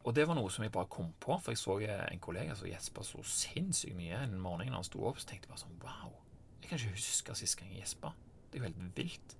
[0.00, 2.68] og det var noe som jeg bare kom på, for jeg så en kollega som
[2.68, 5.82] gjespa så sinnssykt mye en morgen da han sto opp, så tenkte jeg bare sånn
[5.82, 6.14] Wow,
[6.62, 8.14] jeg kan ikke huske sist gang jeg gjespa.
[8.48, 9.36] Det er jo helt vilt.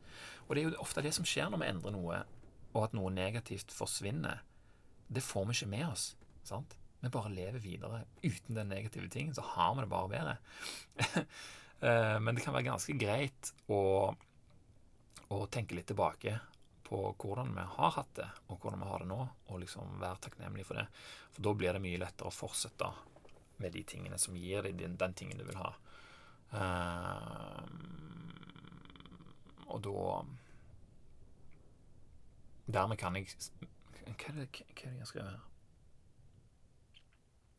[0.46, 2.20] Og det er jo ofte det som skjer når vi endrer noe,
[2.74, 4.44] og at noe negativt forsvinner.
[5.08, 6.04] Det får vi ikke med oss.
[6.44, 6.76] sant?
[7.00, 10.36] Vi bare lever videre uten den negative tingen, så har vi det bare bedre.
[11.80, 14.12] uh, men det kan være ganske greit å,
[15.32, 16.36] å tenke litt tilbake
[16.90, 20.24] på hvordan vi har hatt det, og hvordan vi har det nå, og liksom være
[20.24, 20.88] takknemlig for det.
[21.30, 22.88] For da blir det mye lettere å fortsette
[23.62, 25.70] med de tingene som gir deg den, den tingen du vil ha.
[26.50, 27.62] Uh,
[29.70, 30.00] og da
[32.70, 35.46] Dermed kan jeg Hva er det, hva er det jeg skriver her?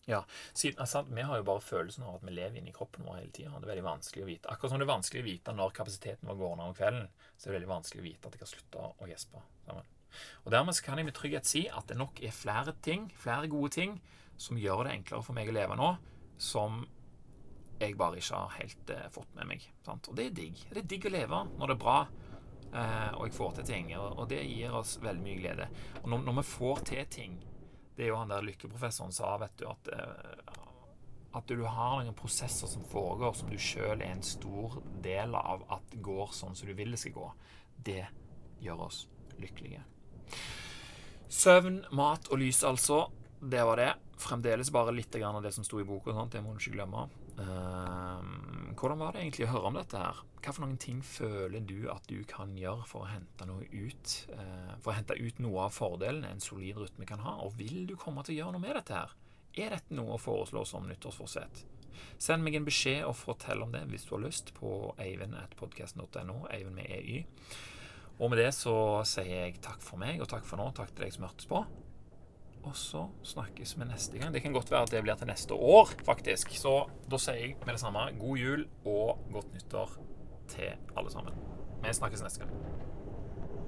[0.09, 0.23] Ja,
[0.53, 3.31] siden, altså, Vi har jo bare følelsen av at vi lever inni kroppen vår hele
[3.31, 3.51] tida.
[3.53, 4.49] Det er veldig vanskelig å vite.
[4.49, 7.47] Akkurat som det er vanskelig å vite når kapasiteten vår går ned om kvelden, så
[7.47, 9.43] er det veldig vanskelig å vite at jeg har slutta å gjespe.
[10.43, 13.71] Og Dermed kan jeg med trygghet si at det nok er flere ting, flere gode
[13.77, 14.01] ting,
[14.41, 15.93] som gjør det enklere for meg å leve nå,
[16.41, 16.81] som
[17.81, 19.63] jeg bare ikke har helt eh, fått med meg.
[19.85, 20.09] Sant?
[20.09, 20.65] Og det er digg.
[20.69, 21.99] Det er digg å leve når det er bra,
[22.73, 23.93] eh, og jeg får til ting.
[23.97, 25.69] Og det gir oss veldig mye glede.
[26.01, 27.39] Og når, når vi får til ting
[27.95, 30.57] det er jo han der lykkeprofessoren sa, vet du, at, eh,
[31.37, 35.65] at du har noen prosesser som foregår som du sjøl er en stor del av
[35.71, 37.31] at går sånn som du vil det skal gå.
[37.75, 38.03] Det
[38.61, 39.03] gjør oss
[39.41, 39.83] lykkelige.
[41.31, 43.05] Søvn, mat og lys, altså.
[43.41, 43.91] Det var det.
[44.21, 46.13] Fremdeles bare litt av det som sto i boka.
[46.29, 47.07] Det må du ikke glemme.
[47.39, 48.19] Uh,
[48.75, 50.19] hvordan var det egentlig å høre om dette her?
[50.41, 54.13] Hva for noen ting føler du at du kan gjøre for å hente noe ut
[54.33, 57.35] uh, For å hente ut noe av fordelene en solid rytme kan ha?
[57.45, 59.13] Og vil du komme til å gjøre noe med dette her?
[59.61, 61.65] Er dette noe å foreslå som nyttårsforsett?
[62.21, 66.37] Send meg en beskjed og fortell om det hvis du har lyst, på eivind.podkasten.no.
[66.49, 67.21] Eivind med EY.
[68.21, 68.73] Og med det så
[69.09, 70.69] sier jeg takk for meg, og takk for nå.
[70.77, 71.61] Takk til deg som hørtes på.
[72.61, 74.33] Og så snakkes vi neste gang.
[74.33, 76.53] Det kan godt være at det blir til neste år, faktisk.
[76.57, 76.75] Så
[77.09, 79.97] da sier jeg med det samme god jul og godt nyttår
[80.51, 81.33] til alle sammen.
[81.83, 82.51] Vi snakkes neste gang.